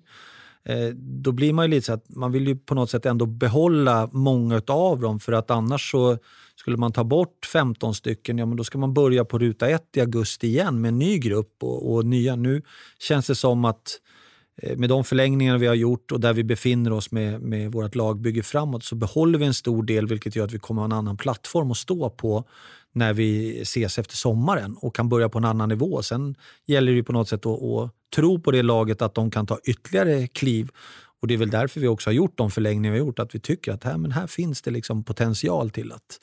eh, 0.64 0.88
då 0.94 1.32
blir 1.32 1.52
man 1.52 1.64
ju 1.64 1.70
lite 1.70 1.86
så 1.86 1.92
att 1.92 2.08
man 2.08 2.32
vill 2.32 2.46
ju 2.46 2.56
på 2.56 2.74
något 2.74 2.90
sätt 2.90 3.06
ändå 3.06 3.26
behålla 3.26 4.08
många 4.12 4.62
av 4.66 5.00
dem 5.00 5.20
för 5.20 5.32
att 5.32 5.50
annars 5.50 5.90
så 5.90 6.18
skulle 6.56 6.76
man 6.76 6.92
ta 6.92 7.04
bort 7.04 7.46
15 7.52 7.94
stycken, 7.94 8.38
ja 8.38 8.46
men 8.46 8.56
då 8.56 8.64
ska 8.64 8.78
man 8.78 8.94
börja 8.94 9.24
på 9.24 9.38
ruta 9.38 9.68
ett 9.68 9.96
i 9.96 10.00
augusti 10.00 10.46
igen 10.46 10.80
med 10.80 10.88
en 10.88 10.98
ny 10.98 11.18
grupp 11.18 11.56
och, 11.62 11.94
och 11.94 12.06
nya. 12.06 12.36
Nu 12.36 12.62
känns 12.98 13.26
det 13.26 13.34
som 13.34 13.64
att 13.64 14.00
eh, 14.62 14.76
med 14.76 14.88
de 14.88 15.04
förlängningar 15.04 15.58
vi 15.58 15.66
har 15.66 15.74
gjort 15.74 16.12
och 16.12 16.20
där 16.20 16.32
vi 16.32 16.44
befinner 16.44 16.92
oss 16.92 17.12
med, 17.12 17.40
med 17.40 17.72
vårt 17.72 17.94
lagbygge 17.94 18.42
framåt 18.42 18.84
så 18.84 18.94
behåller 18.94 19.38
vi 19.38 19.46
en 19.46 19.54
stor 19.54 19.82
del 19.82 20.06
vilket 20.06 20.36
gör 20.36 20.44
att 20.44 20.52
vi 20.52 20.58
kommer 20.58 20.82
ha 20.82 20.86
en 20.86 20.92
annan 20.92 21.16
plattform 21.16 21.70
att 21.70 21.76
stå 21.76 22.10
på 22.10 22.44
när 22.94 23.12
vi 23.12 23.60
ses 23.60 23.98
efter 23.98 24.16
sommaren 24.16 24.76
och 24.76 24.94
kan 24.94 25.08
börja 25.08 25.28
på 25.28 25.38
en 25.38 25.44
annan 25.44 25.68
nivå. 25.68 26.02
Sen 26.02 26.34
gäller 26.66 26.92
det 26.92 27.02
på 27.02 27.12
något 27.12 27.28
sätt 27.28 27.46
att, 27.46 27.62
att 27.62 27.90
tro 28.14 28.40
på 28.40 28.50
det 28.50 28.62
laget 28.62 29.02
att 29.02 29.14
de 29.14 29.30
kan 29.30 29.46
ta 29.46 29.58
ytterligare 29.64 30.26
kliv. 30.26 30.68
Och 31.20 31.28
Det 31.28 31.34
är 31.34 31.38
väl 31.38 31.50
därför 31.50 31.80
vi 31.80 31.88
också 31.88 32.10
har 32.10 32.14
gjort 32.14 32.38
de 32.38 32.50
förlängningar 32.50 32.92
vi 32.92 32.98
har 32.98 33.06
gjort. 33.06 33.18
Att 33.18 33.34
vi 33.34 33.40
tycker 33.40 33.72
att 33.72 33.84
här, 33.84 33.98
men 33.98 34.12
här 34.12 34.26
finns 34.26 34.62
det 34.62 34.70
liksom 34.70 35.04
potential 35.04 35.70
till 35.70 35.92
att, 35.92 36.20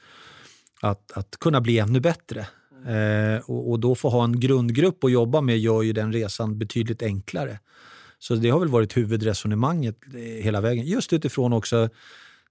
att, 0.82 1.12
att 1.12 1.38
kunna 1.40 1.62
bli 1.62 1.80
ännu 1.80 2.00
bättre. 2.00 2.48
Eh, 2.88 3.50
och, 3.50 3.72
och, 3.72 3.80
då 3.80 3.96
få 3.96 4.10
ha 4.10 4.24
en 4.24 4.40
grundgrupp 4.40 5.04
att 5.04 5.12
jobba 5.12 5.42
med 5.42 5.60
gör 5.60 5.82
ju 5.82 5.94
den 5.94 6.14
resan 6.14 6.58
betydligt 6.58 7.04
enklare. 7.04 7.60
Så 8.20 8.36
det 8.36 8.50
har 8.50 8.60
väl 8.60 8.70
varit 8.70 8.98
huvudresonemanget 8.98 9.96
eh, 10.14 10.20
hela 10.20 10.62
vägen. 10.62 10.86
Just 10.86 11.14
utifrån 11.14 11.54
också 11.54 11.90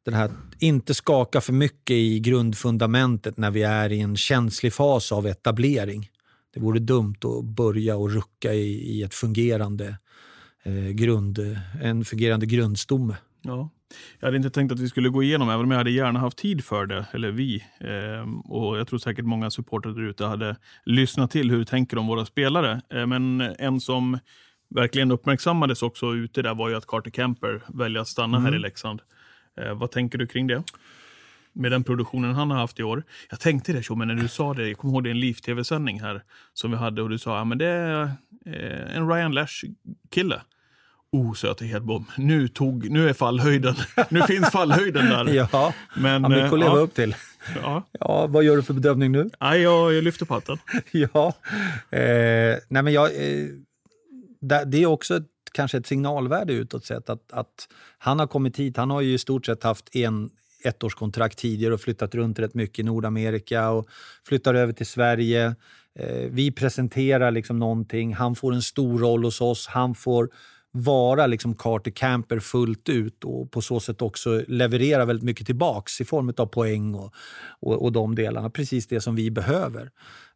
den 0.04 0.14
här, 0.14 0.30
inte 0.58 0.94
skaka 0.94 1.40
för 1.40 1.52
mycket 1.52 1.94
i 1.94 2.20
grundfundamentet 2.20 3.36
när 3.36 3.50
vi 3.50 3.62
är 3.62 3.92
i 3.92 4.00
en 4.00 4.16
känslig 4.16 4.72
fas 4.72 5.12
av 5.12 5.26
etablering. 5.26 6.10
Det 6.54 6.60
vore 6.60 6.78
dumt 6.78 7.16
att 7.24 7.44
börja 7.44 7.96
och 7.96 8.10
rucka 8.10 8.54
i, 8.54 8.98
i 8.98 9.02
ett 9.02 9.14
fungerande, 9.14 9.98
eh, 10.62 10.88
grund, 10.88 11.38
en 11.82 12.04
fungerande 12.04 12.46
grundstomme. 12.46 13.16
Ja. 13.42 13.70
Jag 14.20 14.26
hade 14.26 14.36
inte 14.36 14.50
tänkt 14.50 14.72
att 14.72 14.80
vi 14.80 14.88
skulle 14.88 15.08
gå 15.08 15.22
igenom, 15.22 15.50
även 15.50 15.64
om 15.64 15.70
jag 15.70 15.78
hade 15.78 15.90
gärna 15.90 16.20
haft 16.20 16.38
tid 16.38 16.64
för 16.64 16.86
det, 16.86 17.06
eller 17.12 17.30
vi. 17.30 17.64
Eh, 17.80 18.50
och 18.50 18.78
Jag 18.78 18.88
tror 18.88 18.98
säkert 18.98 19.24
många 19.24 19.50
supportrar 19.50 19.92
där 19.92 20.02
ute 20.02 20.24
hade 20.24 20.56
lyssnat 20.84 21.30
till 21.30 21.50
hur 21.50 21.58
du 21.58 21.64
tänker 21.64 21.98
om 21.98 22.06
våra 22.06 22.26
spelare. 22.26 22.82
Eh, 22.94 23.06
men 23.06 23.40
en 23.40 23.80
som 23.80 24.18
verkligen 24.74 25.10
uppmärksammades 25.10 25.82
också 25.82 26.14
ute 26.14 26.42
där 26.42 26.54
var 26.54 26.68
ju 26.68 26.76
att 26.76 26.86
Carter 26.86 27.10
Kemper 27.10 27.62
väljer 27.68 28.02
att 28.02 28.08
stanna 28.08 28.36
mm. 28.36 28.44
här 28.44 28.52
i 28.52 28.56
mm. 28.56 28.62
Leksand. 28.62 29.00
Eh, 29.60 29.74
vad 29.74 29.90
tänker 29.90 30.18
du 30.18 30.26
kring 30.26 30.46
det? 30.46 30.62
Med 31.52 31.72
den 31.72 31.84
produktionen 31.84 32.34
han 32.34 32.50
har 32.50 32.58
haft 32.58 32.80
i 32.80 32.82
år. 32.82 33.02
Jag 33.30 33.40
tänkte 33.40 33.72
det, 33.72 33.96
men 33.96 34.08
när 34.08 34.14
du 34.14 34.28
sa 34.28 34.54
det, 34.54 34.68
jag 34.68 34.78
kommer 34.78 34.94
ihåg 34.94 35.04
det 35.04 35.10
en 35.10 35.20
Liv-tv-sändning 35.20 36.00
här 36.00 36.22
som 36.54 36.70
vi 36.70 36.76
hade 36.76 37.02
och 37.02 37.10
du 37.10 37.18
sa 37.18 37.40
att 37.40 37.48
ja, 37.48 37.54
det 37.54 37.66
är 37.66 38.02
eh, 38.46 38.96
en 38.96 39.08
Ryan 39.08 39.32
Lash-kille. 39.32 40.40
Oh, 41.12 41.34
söte 41.34 41.64
Hedbom. 41.64 42.04
Nu, 42.16 42.48
tog, 42.48 42.90
nu 42.90 43.08
är 43.08 43.12
fallhöjden. 43.12 43.74
Nu 44.08 44.22
finns 44.22 44.50
fallhöjden 44.50 45.06
där. 45.06 45.34
ja, 45.52 45.74
men, 45.96 46.24
han 46.24 46.32
mycket 46.32 46.52
att 46.52 46.58
leva 46.58 46.76
ja. 46.76 46.80
upp 46.80 46.94
till. 46.94 47.14
Ja. 47.62 47.88
ja, 47.92 48.26
vad 48.26 48.44
gör 48.44 48.56
du 48.56 48.62
för 48.62 48.74
bedömning 48.74 49.12
nu? 49.12 49.30
Ja, 49.38 49.56
jag, 49.56 49.94
jag 49.94 50.04
lyfter 50.04 50.26
på 50.26 50.34
hatten. 50.34 50.58
ja, 50.90 51.34
eh, 51.90 52.58
nej 52.68 52.82
men 52.82 52.92
jag, 52.92 53.04
eh, 53.04 53.46
det 54.66 54.82
är 54.82 54.86
också 54.86 55.16
ett 55.16 55.29
kanske 55.52 55.78
ett 55.78 55.86
signalvärde 55.86 56.52
utåt 56.52 56.84
sett 56.84 57.10
att, 57.10 57.32
att 57.32 57.68
han 57.98 58.18
har 58.18 58.26
kommit 58.26 58.56
hit. 58.56 58.76
Han 58.76 58.90
har 58.90 59.00
ju 59.00 59.14
i 59.14 59.18
stort 59.18 59.46
sett 59.46 59.62
haft 59.62 59.96
en 59.96 60.30
ettårskontrakt 60.64 61.38
tidigare 61.38 61.74
och 61.74 61.80
flyttat 61.80 62.14
runt 62.14 62.38
rätt 62.38 62.54
mycket 62.54 62.78
i 62.78 62.82
Nordamerika 62.82 63.70
och 63.70 63.88
flyttar 64.26 64.54
över 64.54 64.72
till 64.72 64.86
Sverige. 64.86 65.54
Eh, 65.98 66.28
vi 66.30 66.52
presenterar 66.52 67.30
liksom 67.30 67.58
någonting, 67.58 68.14
han 68.14 68.34
får 68.34 68.54
en 68.54 68.62
stor 68.62 68.98
roll 68.98 69.24
hos 69.24 69.40
oss, 69.40 69.66
han 69.66 69.94
får 69.94 70.28
vara 70.72 71.26
liksom 71.26 71.54
Carter 71.54 71.90
Camper 71.90 72.38
fullt 72.38 72.88
ut 72.88 73.24
och 73.24 73.50
på 73.50 73.62
så 73.62 73.80
sätt 73.80 74.02
också 74.02 74.42
leverera 74.48 75.04
väldigt 75.04 75.24
mycket 75.24 75.46
tillbaks 75.46 76.00
i 76.00 76.04
form 76.04 76.32
av 76.36 76.46
poäng 76.46 76.94
och, 76.94 77.14
och, 77.60 77.82
och 77.82 77.92
de 77.92 78.14
delarna. 78.14 78.50
Precis 78.50 78.86
det 78.86 79.00
som 79.00 79.14
vi 79.14 79.30
behöver. 79.30 79.90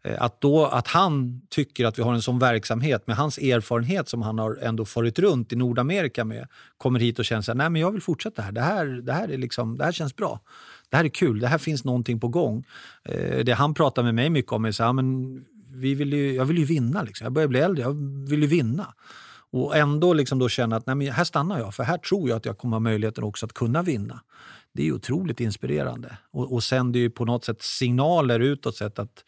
Eh, 0.04 0.22
att, 0.22 0.40
då, 0.40 0.66
att 0.66 0.88
han 0.88 1.40
tycker 1.50 1.86
att 1.86 1.98
vi 1.98 2.02
har 2.02 2.14
en 2.14 2.22
sån 2.22 2.38
verksamhet 2.38 3.06
med 3.06 3.16
hans 3.16 3.38
erfarenhet 3.38 4.08
som 4.08 4.22
han 4.22 4.38
har 4.38 4.58
ändå 4.62 4.84
farit 4.84 5.18
runt 5.18 5.52
i 5.52 5.56
Nordamerika 5.56 6.24
med, 6.24 6.48
kommer 6.78 7.00
hit 7.00 7.18
och 7.18 7.24
känner 7.24 7.50
att 7.50 7.56
Nej, 7.56 7.70
men 7.70 7.80
jag 7.80 7.92
vill 7.92 8.02
fortsätta 8.02 8.42
här. 8.42 8.52
Det 8.52 8.60
här, 8.60 8.86
det 8.86 9.12
här, 9.12 9.28
är 9.28 9.38
liksom, 9.38 9.78
det 9.78 9.84
här 9.84 9.92
känns 9.92 10.16
bra. 10.16 10.40
Det 10.90 10.96
här 10.96 11.04
är 11.04 11.08
kul. 11.08 11.40
Det 11.40 11.48
här 11.48 11.58
finns 11.58 11.84
någonting 11.84 12.20
på 12.20 12.28
gång. 12.28 12.64
Eh, 13.04 13.44
det 13.44 13.52
han 13.52 13.74
pratar 13.74 14.02
med 14.02 14.14
mig 14.14 14.30
mycket 14.30 14.52
om 14.52 14.64
är 14.64 14.72
så 14.72 14.84
här, 14.84 14.92
men 14.92 15.38
vi 15.74 15.94
vill 15.94 16.12
ju, 16.12 16.34
jag 16.34 16.44
vill 16.44 16.58
ju 16.58 16.64
vinna. 16.64 17.02
Liksom. 17.02 17.24
Jag 17.24 17.32
börjar 17.32 17.48
bli 17.48 17.60
äldre, 17.60 17.82
jag 17.82 17.94
vill 18.28 18.42
ju 18.42 18.46
vinna. 18.46 18.94
Och 19.54 19.76
ändå 19.76 20.12
liksom 20.12 20.38
då 20.38 20.48
känna 20.48 20.76
att 20.76 20.86
nej, 20.86 20.96
men 20.96 21.12
här 21.12 21.24
stannar 21.24 21.58
jag, 21.58 21.74
för 21.74 21.82
här 21.82 21.98
tror 21.98 22.28
jag 22.28 22.36
att 22.36 22.46
jag 22.46 22.58
kommer 22.58 22.74
ha 22.74 22.80
möjligheten 22.80 23.24
också 23.24 23.46
att 23.46 23.52
kunna 23.52 23.82
vinna. 23.82 24.20
Det 24.72 24.88
är 24.88 24.92
otroligt 24.92 25.40
inspirerande. 25.40 26.18
Och, 26.30 26.52
och 26.52 26.62
sänder 26.62 27.00
ju 27.00 27.10
på 27.10 27.24
något 27.24 27.44
sätt 27.44 27.62
signaler 27.62 28.40
utåt 28.40 28.76
sett 28.76 28.98
att 28.98 29.24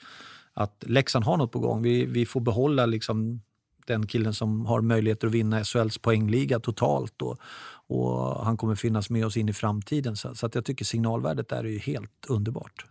att 0.56 0.84
Leksand 0.86 1.24
har 1.24 1.36
något 1.36 1.52
på 1.52 1.58
gång. 1.58 1.82
Vi, 1.82 2.06
vi 2.06 2.26
får 2.26 2.40
behålla 2.40 2.86
liksom 2.86 3.40
den 3.86 4.06
killen 4.06 4.34
som 4.34 4.66
har 4.66 4.80
möjligheter 4.80 5.26
att 5.26 5.32
vinna 5.32 5.64
SHLs 5.64 5.98
poängliga 5.98 6.60
totalt. 6.60 7.22
Och, 7.22 7.38
och 7.86 8.44
han 8.44 8.56
kommer 8.56 8.74
finnas 8.74 9.10
med 9.10 9.26
oss 9.26 9.36
in 9.36 9.48
i 9.48 9.52
framtiden. 9.52 10.16
Så, 10.16 10.34
så 10.34 10.46
att 10.46 10.54
jag 10.54 10.64
tycker 10.64 10.84
signalvärdet 10.84 11.48
där 11.48 11.64
är 11.64 11.68
ju 11.68 11.78
helt 11.78 12.26
underbart. 12.28 12.84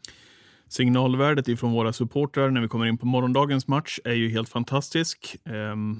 Signalvärdet 0.67 1.47
ifrån 1.47 1.71
våra 1.71 1.93
supportrar 1.93 2.49
när 2.49 2.61
vi 2.61 2.67
kommer 2.67 2.85
in 2.85 2.97
på 2.97 3.05
morgondagens 3.05 3.67
match 3.67 3.99
är 4.03 4.13
ju 4.13 4.29
helt 4.29 4.49
fantastisk. 4.49 5.35
Um, 5.45 5.99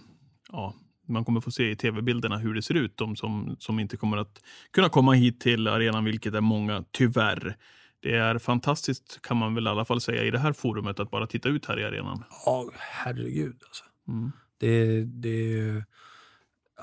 ja, 0.52 0.74
man 1.06 1.26
kommer 1.26 1.42
få 1.42 1.52
se 1.52 1.72
i 1.72 1.76
tv-bilderna 1.76 2.38
hur 2.38 2.54
det 2.54 2.62
ser 2.62 2.74
ut. 2.74 2.98
De 2.98 3.16
som, 3.16 3.56
som 3.60 3.80
inte 3.80 3.98
kommer 3.98 4.18
att 4.18 4.42
kunna 4.72 4.90
komma 4.90 5.14
hit 5.14 5.40
till 5.40 5.68
arenan, 5.68 6.06
vilket 6.06 6.34
är 6.34 6.42
många, 6.42 6.84
tyvärr. 6.92 7.58
Det 8.00 8.16
är 8.16 8.38
fantastiskt, 8.38 9.20
kan 9.22 9.38
man 9.38 9.56
väl 9.56 9.68
i 9.68 9.70
alla 9.70 9.86
fall 9.86 10.02
säga, 10.02 10.24
i 10.24 10.32
det 10.32 10.40
här 10.40 10.54
forumet 10.54 11.00
att 11.00 11.12
bara 11.12 11.28
titta 11.28 11.50
ut 11.50 11.66
här 11.66 11.80
i 11.80 11.84
arenan. 11.86 12.24
Ja, 12.46 12.70
herregud. 12.78 13.62
Alltså. 13.66 13.84
Mm. 14.08 14.32
Det, 14.58 15.04
det 15.04 15.60
är 15.60 15.86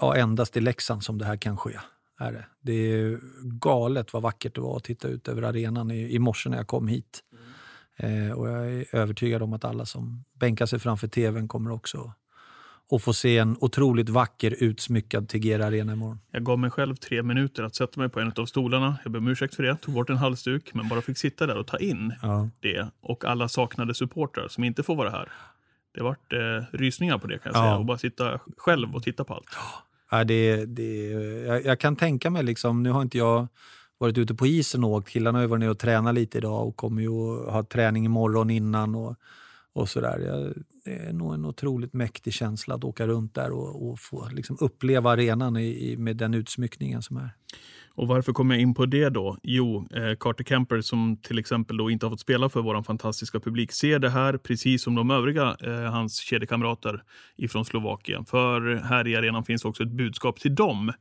ja, 0.00 0.16
endast 0.16 0.56
i 0.56 0.60
Leksand 0.60 1.04
som 1.04 1.18
det 1.18 1.24
här 1.24 1.36
kan 1.36 1.56
ske. 1.56 1.78
Är 2.18 2.32
det. 2.32 2.46
det 2.60 2.72
är 2.72 3.20
galet 3.42 4.12
vad 4.12 4.22
vackert 4.22 4.54
det 4.54 4.60
var 4.60 4.76
att 4.76 4.84
titta 4.84 5.08
ut 5.08 5.28
över 5.28 5.42
arenan 5.42 5.90
i, 5.90 6.14
i 6.14 6.18
morse 6.18 6.50
när 6.50 6.56
jag 6.56 6.66
kom 6.66 6.88
hit. 6.88 7.20
Mm. 7.32 8.28
Eh, 8.28 8.32
och 8.32 8.48
jag 8.48 8.72
är 8.72 8.96
övertygad 8.96 9.42
om 9.42 9.52
att 9.52 9.64
alla 9.64 9.86
som 9.86 10.24
bänkar 10.32 10.66
sig 10.66 10.78
framför 10.78 11.08
tvn 11.08 11.48
kommer 11.48 11.70
också 11.70 12.12
och 12.92 13.02
få 13.02 13.12
se 13.12 13.38
en 13.38 13.56
otroligt 13.60 14.08
vacker 14.08 14.56
utsmyckad 14.58 15.28
Tegera 15.28 15.66
Arena 15.66 15.92
imorgon. 15.92 16.18
Jag 16.30 16.44
gav 16.44 16.58
mig 16.58 16.70
själv 16.70 16.96
tre 16.96 17.22
minuter 17.22 17.62
att 17.62 17.74
sätta 17.74 18.00
mig 18.00 18.08
på 18.08 18.20
en 18.20 18.32
av 18.36 18.46
stolarna. 18.46 18.98
Jag 19.02 19.12
ber 19.12 19.18
om 19.18 19.28
ursäkt 19.28 19.54
för 19.54 19.62
det. 19.62 19.76
Tog 19.76 19.94
bort 19.94 20.10
en 20.10 20.16
halsduk, 20.16 20.74
men 20.74 20.88
bara 20.88 21.02
fick 21.02 21.18
sitta 21.18 21.46
där 21.46 21.56
och 21.56 21.66
ta 21.66 21.78
in 21.78 22.12
ja. 22.22 22.48
det. 22.60 22.88
Och 23.00 23.24
alla 23.24 23.48
saknade 23.48 23.94
supportrar 23.94 24.48
som 24.48 24.64
inte 24.64 24.82
får 24.82 24.96
vara 24.96 25.10
här. 25.10 25.28
Det 25.94 26.02
vart 26.02 26.32
eh, 26.32 26.38
rysningar 26.72 27.18
på 27.18 27.26
det 27.26 27.38
kan 27.38 27.52
jag 27.52 27.62
säga. 27.62 27.76
Och 27.76 27.84
bara 27.84 27.98
sitta 27.98 28.40
själv 28.56 28.94
och 28.94 29.02
titta 29.02 29.24
på 29.24 29.34
allt. 29.34 29.56
Ja, 30.10 30.24
det, 30.24 30.64
det, 30.64 31.10
jag, 31.46 31.64
jag 31.64 31.80
kan 31.80 31.96
tänka 31.96 32.30
mig, 32.30 32.42
liksom, 32.42 32.82
nu 32.82 32.90
har 32.90 33.02
inte 33.02 33.18
jag 33.18 33.48
varit 33.98 34.18
ute 34.18 34.34
på 34.34 34.46
isen 34.46 34.84
och 34.84 34.90
åkt. 34.90 35.08
Killarna 35.08 35.38
har 35.38 35.46
varit 35.46 35.60
nere 35.60 35.70
och 35.70 35.78
tränat 35.78 36.14
lite 36.14 36.38
idag 36.38 36.68
och 36.68 36.76
kommer 36.76 37.02
ju 37.02 37.46
att 37.46 37.52
ha 37.52 37.62
träning 37.62 38.04
imorgon 38.04 38.50
innan. 38.50 38.94
Och, 38.94 39.16
och 39.72 39.88
sådär. 39.88 40.52
Det 40.84 40.94
är 40.94 41.12
nog 41.12 41.34
en 41.34 41.44
otroligt 41.44 41.92
mäktig 41.92 42.32
känsla 42.32 42.74
att 42.74 42.84
åka 42.84 43.06
runt 43.06 43.34
där 43.34 43.52
och, 43.52 43.88
och 43.88 44.00
få 44.00 44.28
liksom 44.28 44.56
uppleva 44.60 45.10
arenan 45.10 45.56
i, 45.56 45.90
i, 45.90 45.96
med 45.96 46.16
den 46.16 46.34
utsmyckningen 46.34 47.02
som 47.02 47.16
är. 47.16 47.30
Och 47.94 48.08
varför 48.08 48.32
kommer 48.32 48.54
jag 48.54 48.62
in 48.62 48.74
på 48.74 48.86
det 48.86 49.08
då? 49.08 49.38
Jo, 49.42 49.88
eh, 49.90 50.16
Carter 50.20 50.44
Kemper 50.44 50.80
som 50.80 51.16
till 51.16 51.38
exempel 51.38 51.76
då 51.76 51.90
inte 51.90 52.06
har 52.06 52.10
fått 52.10 52.20
spela 52.20 52.48
för 52.48 52.62
vår 52.62 52.82
fantastiska 52.82 53.40
publik 53.40 53.72
ser 53.72 53.98
det 53.98 54.10
här 54.10 54.36
precis 54.36 54.82
som 54.82 54.94
de 54.94 55.10
övriga 55.10 55.56
eh, 55.60 55.92
hans 55.92 56.16
kedjekamrater 56.16 57.02
ifrån 57.36 57.64
Slovakien. 57.64 58.24
För 58.24 58.74
här 58.74 59.08
i 59.08 59.16
arenan 59.16 59.44
finns 59.44 59.64
också 59.64 59.82
ett 59.82 59.92
budskap 59.92 60.40
till 60.40 60.54
dem. 60.54 60.92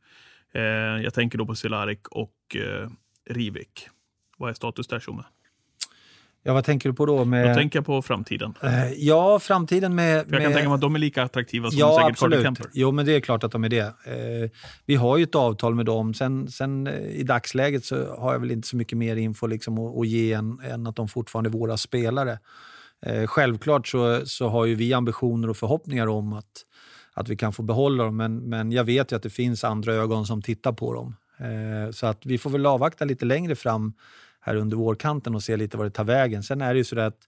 Eh, 0.53 0.61
jag 1.03 1.13
tänker 1.13 1.37
då 1.37 1.45
på 1.45 1.55
Cehlarik 1.55 2.07
och 2.07 2.55
eh, 2.55 2.89
Rivik. 3.29 3.87
Vad 4.37 4.49
är 4.49 4.53
status 4.53 4.87
där, 4.87 4.99
Tjomme? 4.99 5.23
Ja, 6.43 6.53
vad 6.53 6.63
tänker 6.63 6.89
du 6.89 6.95
på 6.95 7.05
då? 7.05 7.25
Med... 7.25 7.49
Då 7.49 7.53
tänker 7.53 7.77
jag 7.79 7.85
på 7.85 8.01
framtiden. 8.01 8.53
Eh, 8.63 8.93
ja, 8.93 9.39
framtiden 9.39 9.95
med... 9.95 10.25
För 10.25 10.33
jag 10.33 10.43
kan 10.43 10.53
tänka 10.53 10.69
mig 10.69 10.75
att 10.75 10.81
de 10.81 10.95
är 10.95 10.99
lika 10.99 11.23
attraktiva 11.23 11.71
som 11.71 11.79
ja, 11.79 11.95
säkert 11.95 12.11
absolut. 12.11 12.43
Kemper. 12.43 12.65
Jo, 12.73 12.91
men 12.91 13.05
det 13.05 13.15
är 13.15 13.19
klart 13.19 13.43
att 13.43 13.51
de 13.51 13.63
är 13.63 13.69
det. 13.69 13.79
Eh, 13.79 14.49
vi 14.85 14.95
har 14.95 15.17
ju 15.17 15.23
ett 15.23 15.35
avtal 15.35 15.75
med 15.75 15.85
dem. 15.85 16.13
Sen, 16.13 16.47
sen 16.47 16.87
eh, 16.87 16.93
i 16.93 17.23
dagsläget 17.23 17.85
så 17.85 18.15
har 18.15 18.33
jag 18.33 18.39
väl 18.39 18.51
inte 18.51 18.67
så 18.67 18.75
mycket 18.75 18.97
mer 18.97 19.15
info 19.15 19.47
liksom 19.47 19.79
att, 19.79 19.97
att 19.97 20.07
ge 20.07 20.33
än, 20.33 20.59
än 20.59 20.87
att 20.87 20.95
de 20.95 21.07
fortfarande 21.07 21.49
är 21.49 21.51
våra 21.51 21.77
spelare. 21.77 22.39
Självklart 23.25 23.87
så, 23.87 24.25
så 24.25 24.47
har 24.47 24.65
ju 24.65 24.75
vi 24.75 24.93
ambitioner 24.93 25.49
och 25.49 25.57
förhoppningar 25.57 26.07
om 26.07 26.33
att, 26.33 26.65
att 27.13 27.29
vi 27.29 27.35
kan 27.35 27.53
få 27.53 27.63
behålla 27.63 28.03
dem, 28.03 28.17
men, 28.17 28.49
men 28.49 28.71
jag 28.71 28.83
vet 28.83 29.11
ju 29.11 29.15
att 29.15 29.23
det 29.23 29.29
finns 29.29 29.63
andra 29.63 29.93
ögon 29.93 30.25
som 30.25 30.41
tittar 30.41 30.71
på 30.71 30.93
dem. 30.93 31.15
Så 31.93 32.07
att 32.07 32.25
vi 32.25 32.37
får 32.37 32.49
väl 32.49 32.65
avvakta 32.65 33.05
lite 33.05 33.25
längre 33.25 33.55
fram 33.55 33.93
här 34.41 34.55
under 34.55 34.77
vårkanten 34.77 35.35
och 35.35 35.43
se 35.43 35.57
lite 35.57 35.77
vad 35.77 35.85
det 35.85 35.91
tar 35.91 36.03
vägen. 36.03 36.43
Sen 36.43 36.61
är 36.61 36.73
det 36.73 36.77
ju 36.77 36.83
så 36.83 36.99
att 36.99 37.27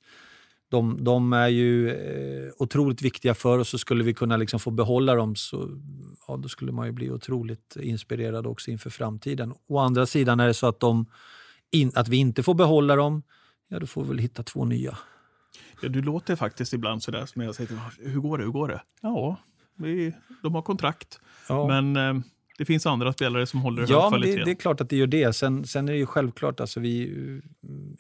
de, 0.70 1.04
de 1.04 1.34
är 1.34 1.48
ju 1.48 1.90
eh, 1.90 2.52
otroligt 2.58 3.02
viktiga 3.02 3.34
för 3.34 3.60
oss 3.60 3.74
och 3.74 3.80
skulle 3.80 4.04
vi 4.04 4.14
kunna 4.14 4.38
liksom 4.38 4.60
få 4.60 4.72
behålla 4.72 5.16
dem 5.16 5.36
så 5.36 5.70
ja, 6.28 6.38
då 6.38 6.50
skulle 6.50 6.72
man 6.72 6.86
ju 6.86 6.92
bli 6.92 7.12
otroligt 7.12 7.76
inspirerad 7.76 8.48
också 8.48 8.72
inför 8.72 8.90
framtiden. 8.90 9.54
Å 9.68 9.78
andra 9.78 10.06
sidan 10.06 10.40
är 10.40 10.48
det 10.48 10.54
så 10.54 10.68
att, 10.68 10.80
de, 10.80 11.06
in, 11.72 11.92
att 11.96 12.08
vi 12.08 12.18
inte 12.18 12.44
får 12.44 12.54
behålla 12.54 12.96
dem, 12.96 13.24
ja 13.68 13.80
då 13.80 13.88
får 13.88 14.04
vi 14.04 14.10
väl 14.10 14.18
hitta 14.18 14.44
två 14.44 14.66
nya. 14.66 14.98
Ja, 15.82 15.90
du 15.90 16.02
låter 16.02 16.36
faktiskt 16.36 16.74
ibland 16.74 17.04
sådär 17.04 17.26
som 17.26 17.42
jag 17.42 17.56
säger 17.56 17.68
till 17.68 18.10
hur 18.10 18.20
går 18.20 18.38
det, 18.38 18.44
hur 18.44 18.52
går 18.52 18.68
det? 18.68 18.82
Ja, 19.02 19.38
vi, 19.76 20.14
de 20.44 20.56
har 20.56 20.62
kontrakt. 20.62 21.20
Ja. 21.50 21.68
Men 21.68 21.96
eh, 21.96 22.24
det 22.58 22.66
finns 22.66 22.86
andra 22.86 23.14
spelare 23.14 23.46
som 23.46 23.62
håller 23.62 23.86
Ja, 23.90 24.02
hög 24.02 24.10
kvalitet. 24.10 24.36
det, 24.36 24.46
det 24.46 24.52
är 24.52 24.56
klart 24.56 24.82
att 24.82 24.90
det 24.90 24.96
gör 24.96 25.08
det. 25.08 25.34
Sen, 25.34 25.68
sen 25.68 25.88
är 25.88 25.92
det 25.94 25.98
ju 26.00 26.06
självklart, 26.06 26.60
alltså 26.60 26.80
vi, 26.80 26.92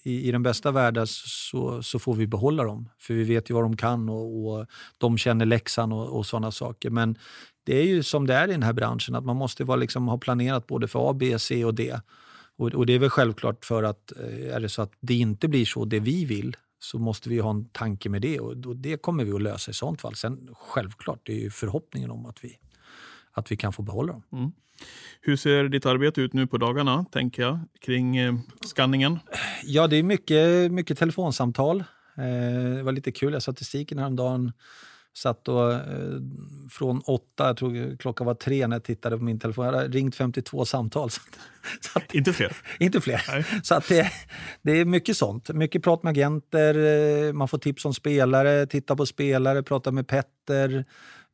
i, 0.03 0.27
i 0.27 0.31
den 0.31 0.43
bästa 0.43 0.71
världen 0.71 1.07
så, 1.07 1.83
så 1.83 1.99
får 1.99 2.13
vi 2.13 2.27
behålla 2.27 2.63
dem. 2.63 2.89
För 2.99 3.13
vi 3.13 3.23
vet 3.23 3.49
ju 3.49 3.53
vad 3.53 3.63
de 3.63 3.77
kan 3.77 4.09
och, 4.09 4.47
och 4.59 4.65
de 4.97 5.17
känner 5.17 5.45
läxan 5.45 5.91
och, 5.91 6.17
och 6.17 6.25
sådana 6.25 6.51
saker. 6.51 6.89
Men 6.89 7.17
det 7.65 7.77
är 7.77 7.85
ju 7.85 8.03
som 8.03 8.27
det 8.27 8.33
är 8.33 8.47
i 8.47 8.51
den 8.51 8.63
här 8.63 8.73
branschen, 8.73 9.15
att 9.15 9.25
man 9.25 9.35
måste 9.35 9.63
vara, 9.63 9.77
liksom, 9.77 10.07
ha 10.07 10.17
planerat 10.17 10.67
både 10.67 10.87
för 10.87 11.09
A, 11.09 11.13
B, 11.13 11.39
C 11.39 11.65
och 11.65 11.73
D. 11.75 11.99
Och, 12.57 12.73
och 12.73 12.85
det 12.85 12.93
är 12.93 12.99
väl 12.99 13.09
självklart 13.09 13.65
för 13.65 13.83
att 13.83 14.11
eh, 14.11 14.55
är 14.55 14.59
det 14.59 14.69
så 14.69 14.81
att 14.81 14.91
det 14.99 15.13
inte 15.13 15.47
blir 15.47 15.65
så 15.65 15.85
det 15.85 15.99
vi 15.99 16.25
vill 16.25 16.55
så 16.79 16.99
måste 16.99 17.29
vi 17.29 17.39
ha 17.39 17.49
en 17.49 17.69
tanke 17.69 18.09
med 18.09 18.21
det 18.21 18.39
och 18.39 18.75
det 18.75 19.01
kommer 19.01 19.23
vi 19.25 19.31
att 19.31 19.41
lösa 19.41 19.71
i 19.71 19.73
sånt 19.73 20.01
fall. 20.01 20.15
Sen 20.15 20.49
självklart, 20.53 21.19
det 21.23 21.33
är 21.33 21.39
ju 21.39 21.49
förhoppningen 21.49 22.11
om 22.11 22.25
att 22.25 22.43
vi, 22.43 22.57
att 23.33 23.51
vi 23.51 23.57
kan 23.57 23.73
få 23.73 23.81
behålla 23.81 24.13
dem. 24.13 24.53
Hur 25.21 25.35
ser 25.35 25.63
ditt 25.63 25.85
arbete 25.85 26.21
ut 26.21 26.33
nu 26.33 26.47
på 26.47 26.57
dagarna, 26.57 27.05
tänker 27.11 27.41
jag, 27.41 27.59
kring 27.81 28.17
eh, 28.17 28.33
skanningen? 28.75 29.19
Ja, 29.63 29.87
det 29.87 29.95
är 29.95 30.03
mycket, 30.03 30.71
mycket 30.71 30.97
telefonsamtal. 30.99 31.79
Eh, 32.17 32.75
det 32.75 32.83
var 32.83 32.91
lite 32.91 33.11
kul, 33.11 33.33
jag 33.33 33.41
statistiken 33.41 33.97
häromdagen. 33.99 34.51
Satt 35.15 35.47
och, 35.47 35.73
eh, 35.73 35.79
från 36.71 37.01
åtta, 37.05 37.47
jag 37.47 37.57
tror 37.57 37.97
klockan 37.97 38.27
var 38.27 38.33
tre 38.33 38.67
när 38.67 38.75
jag 38.75 38.83
tittade 38.83 39.17
på 39.17 39.23
min 39.23 39.39
telefon. 39.39 39.65
Jag 39.65 39.73
hade 39.73 39.87
ringt 39.87 40.15
52 40.15 40.65
samtal. 40.65 41.09
Så, 41.11 41.21
att- 41.21 41.85
så 41.85 41.99
att, 41.99 42.13
Inte 42.15 42.33
fler? 42.33 42.55
inte 42.79 43.01
fler. 43.01 43.21
Nej. 43.27 43.45
Så 43.63 43.75
att 43.75 43.87
det, 43.87 44.11
det 44.61 44.71
är 44.71 44.85
mycket 44.85 45.17
sånt. 45.17 45.49
Mycket 45.49 45.83
prat 45.83 46.03
med 46.03 46.11
agenter, 46.11 46.75
eh, 47.27 47.33
man 47.33 47.47
får 47.47 47.57
tips 47.57 47.85
om 47.85 47.93
spelare, 47.93 48.65
titta 48.65 48.95
på 48.95 49.05
spelare, 49.05 49.63
prata 49.63 49.91
med 49.91 50.07
Petter. 50.07 50.85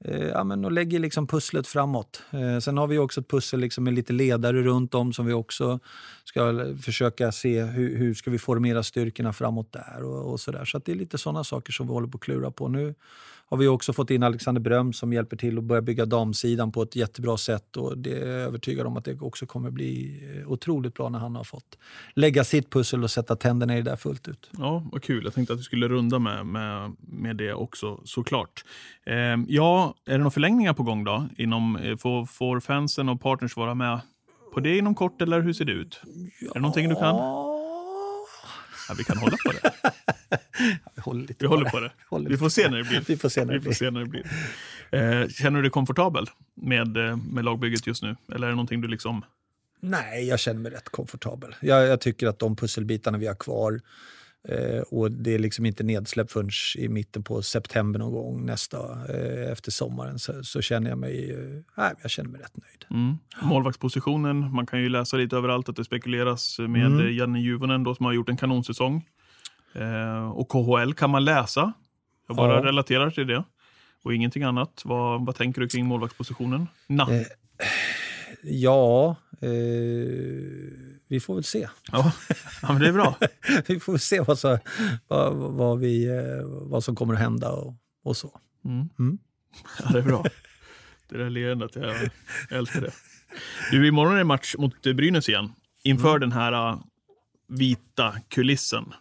Eh, 0.05 0.27
Ja, 0.27 0.43
men 0.43 0.65
och 0.65 0.71
lägger 0.71 0.99
liksom 0.99 1.27
pusslet 1.27 1.67
framåt. 1.67 2.21
Eh, 2.31 2.59
Sen 2.59 2.77
har 2.77 2.87
vi 2.87 2.97
också 2.97 3.21
ett 3.21 3.27
pussel 3.27 3.59
liksom 3.59 3.83
med 3.83 3.93
lite 3.93 4.13
ledare 4.13 4.61
runt 4.61 4.93
om 4.95 5.13
som 5.13 5.25
vi 5.25 5.33
också 5.33 5.79
ska 6.23 6.65
försöka 6.81 7.31
se 7.31 7.63
hur, 7.63 7.97
hur 7.97 8.13
ska 8.13 8.31
vi 8.31 8.39
formera 8.39 8.83
styrkorna 8.83 9.33
framåt 9.33 9.73
där 9.73 10.03
och, 10.03 10.31
och 10.31 10.39
så 10.39 10.51
där. 10.51 10.65
Så 10.65 10.77
att 10.77 10.85
det 10.85 10.91
är 10.91 10.95
lite 10.95 11.17
sådana 11.17 11.43
saker 11.43 11.71
som 11.73 11.87
vi 11.87 11.93
håller 11.93 12.07
på 12.07 12.15
att 12.15 12.21
klura 12.21 12.51
på 12.51 12.67
nu. 12.67 12.95
Har 13.49 13.57
vi 13.57 13.67
också 13.67 13.93
fått 13.93 14.09
in 14.09 14.23
Alexander 14.23 14.61
Bröm 14.61 14.93
som 14.93 15.13
hjälper 15.13 15.37
till 15.37 15.57
att 15.57 15.63
börja 15.63 15.81
bygga 15.81 16.05
damsidan 16.05 16.71
på 16.71 16.81
ett 16.81 16.95
jättebra 16.95 17.37
sätt 17.37 17.77
och 17.77 17.97
det 17.97 18.13
är 18.13 18.27
jag 18.27 18.39
övertygad 18.39 18.87
om 18.87 18.97
att 18.97 19.05
det 19.05 19.21
också 19.21 19.45
kommer 19.45 19.71
bli 19.71 20.21
eh, 20.37 20.51
otroligt 20.51 20.93
bra 20.93 21.09
när 21.09 21.19
han 21.19 21.35
har 21.35 21.43
fått 21.43 21.77
lägga 22.13 22.43
sitt 22.43 22.69
pussel 22.69 23.03
och 23.03 23.11
sätta 23.11 23.35
tänderna 23.35 23.77
i 23.77 23.81
det 23.81 23.89
där 23.89 23.97
fullt 23.97 24.27
ut. 24.27 24.49
Ja, 24.57 24.83
vad 24.91 25.03
kul. 25.03 25.23
Jag 25.23 25.33
tänkte 25.33 25.53
att 25.53 25.59
du 25.59 25.63
skulle 25.63 25.87
runda 25.87 26.19
med, 26.19 26.45
med, 26.45 26.95
med 26.99 27.35
det 27.35 27.53
också, 27.53 28.01
såklart. 28.03 28.65
Eh, 29.05 29.15
ja, 29.47 29.93
är 30.05 30.11
det 30.11 30.17
några 30.17 30.31
förlängningar 30.31 30.73
på 30.73 30.83
gång 30.83 31.03
då? 31.03 31.27
Inom, 31.37 31.75
eh, 31.75 31.97
får, 31.97 32.25
får 32.25 32.59
fansen 32.59 33.09
och 33.09 33.21
partners 33.21 33.57
vara 33.57 33.75
med 33.75 33.99
på 34.53 34.59
det 34.59 34.77
inom 34.77 34.95
kort, 34.95 35.21
eller 35.21 35.41
hur 35.41 35.53
ser 35.53 35.65
det 35.65 35.71
ut? 35.71 36.01
Är 36.41 36.53
det 36.53 36.59
någonting 36.59 36.89
du 36.89 36.95
kan? 36.95 37.15
Ja, 38.89 38.95
vi 38.97 39.03
kan 39.03 39.17
hålla 39.17 39.37
på 39.45 39.51
det. 39.51 39.73
Vi 40.95 41.01
håller, 41.01 41.35
Vi 41.39 41.47
håller 41.47 41.69
på 41.69 41.79
det. 41.79 41.91
håller 42.09 42.29
Vi 42.29 42.37
får 42.37 42.49
se 42.49 42.69
när 42.69 42.77
det 42.77 42.83
blir. 42.83 43.03
Vi 43.07 43.17
får 43.17 43.29
se 43.29 43.45
när 43.45 43.53
det 43.53 43.59
Vi 43.59 43.63
blir. 43.63 43.73
se 43.73 43.91
när 43.91 43.99
det 43.99 44.05
blir. 44.05 44.25
Eh, 44.91 45.27
känner 45.27 45.57
du 45.57 45.61
dig 45.61 45.71
komfortabel 45.71 46.25
med, 46.55 46.97
eh, 46.97 47.17
med 47.17 47.45
lagbygget 47.45 47.87
just 47.87 48.03
nu? 48.03 48.15
Eller 48.33 48.47
är 48.47 48.49
det 48.51 48.55
någonting 48.55 48.81
du 48.81 48.87
liksom... 48.87 49.25
Nej, 49.79 50.27
jag 50.27 50.39
känner 50.39 50.59
mig 50.59 50.71
rätt 50.71 50.89
komfortabel. 50.89 51.55
Jag, 51.61 51.87
jag 51.87 52.01
tycker 52.01 52.27
att 52.27 52.39
de 52.39 52.55
pusselbitarna 52.55 53.17
vi 53.17 53.27
har 53.27 53.35
kvar 53.35 53.81
och 54.89 55.11
det 55.11 55.33
är 55.35 55.39
liksom 55.39 55.65
inte 55.65 55.83
nedsläppt 55.83 56.31
förrän 56.31 56.49
i 56.77 56.87
mitten 56.89 57.23
på 57.23 57.41
september 57.41 57.99
någon 57.99 58.11
gång 58.11 58.45
nästa, 58.45 58.77
eh, 59.13 59.51
efter 59.51 59.71
sommaren, 59.71 60.19
så, 60.19 60.43
så 60.43 60.61
känner 60.61 60.89
jag 60.89 60.97
mig, 60.99 61.31
eh, 61.75 61.85
jag 62.01 62.11
känner 62.11 62.29
mig 62.29 62.41
rätt 62.41 62.57
nöjd. 62.57 62.85
Mm. 63.03 63.17
Målvaktspositionen, 63.41 64.51
man 64.53 64.65
kan 64.65 64.81
ju 64.81 64.89
läsa 64.89 65.17
lite 65.17 65.35
överallt 65.37 65.69
att 65.69 65.75
det 65.75 65.83
spekuleras 65.85 66.59
med 66.59 66.85
Mm. 66.85 67.15
Janne 67.15 67.39
Juvonen 67.41 67.83
då, 67.83 67.95
som 67.95 68.05
har 68.05 68.13
gjort 68.13 68.29
en 68.29 68.37
kanonsäsong. 68.37 69.05
Eh, 69.73 70.29
och 70.31 70.49
KHL 70.49 70.93
kan 70.93 71.09
man 71.09 71.25
läsa. 71.25 71.73
Jag 72.27 72.37
bara 72.37 72.53
Ja. 72.55 72.63
relaterar 72.65 73.09
till 73.11 73.27
det. 73.27 73.43
Och 74.03 74.13
ingenting 74.13 74.43
annat. 74.43 74.81
Vad, 74.85 75.25
vad 75.25 75.35
tänker 75.35 75.61
du 75.61 75.67
kring 75.67 75.85
målvaktspositionen? 75.85 76.67
Na. 76.87 77.13
Eh, 77.13 77.21
Ja, 78.43 79.15
eh, 79.41 79.49
vi 81.09 81.19
får 81.19 81.35
väl 81.35 81.43
se. 81.43 81.67
Ja. 81.91 82.11
ja, 82.61 82.73
men 82.73 82.79
det 82.81 82.87
är 82.87 82.93
bra. 82.93 83.17
vi 83.67 83.79
får 83.79 83.97
se 83.97 84.19
vad, 84.21 84.39
så, 84.39 84.59
vad, 85.07 85.33
vad, 85.35 85.79
vi, 85.79 86.05
eh, 86.05 86.45
vad 86.45 86.83
som 86.83 86.95
kommer 86.95 87.13
att 87.13 87.19
hända 87.19 87.51
och, 87.51 87.75
och 88.03 88.17
så. 88.17 88.39
Mm. 88.65 88.89
Mm. 88.99 89.17
Ja, 89.83 89.89
det 89.91 89.99
är 89.99 90.03
bra. 90.03 90.25
Det 91.09 91.17
där 91.17 91.29
leendet, 91.29 91.75
jag, 91.75 91.95
jag 92.49 92.59
älskar 92.59 92.81
det. 92.81 92.91
Du, 93.71 93.87
imorgon 93.87 94.13
är 94.13 94.17
det 94.17 94.23
match 94.23 94.55
mot 94.57 94.85
eh, 94.85 94.93
Brynäs 94.93 95.29
igen. 95.29 95.53
Inför 95.83 96.15
Mm. 96.15 96.19
den 96.19 96.31
här 96.31 96.71
uh, 96.71 96.81
vita 97.47 98.15
kulissen 98.29 98.93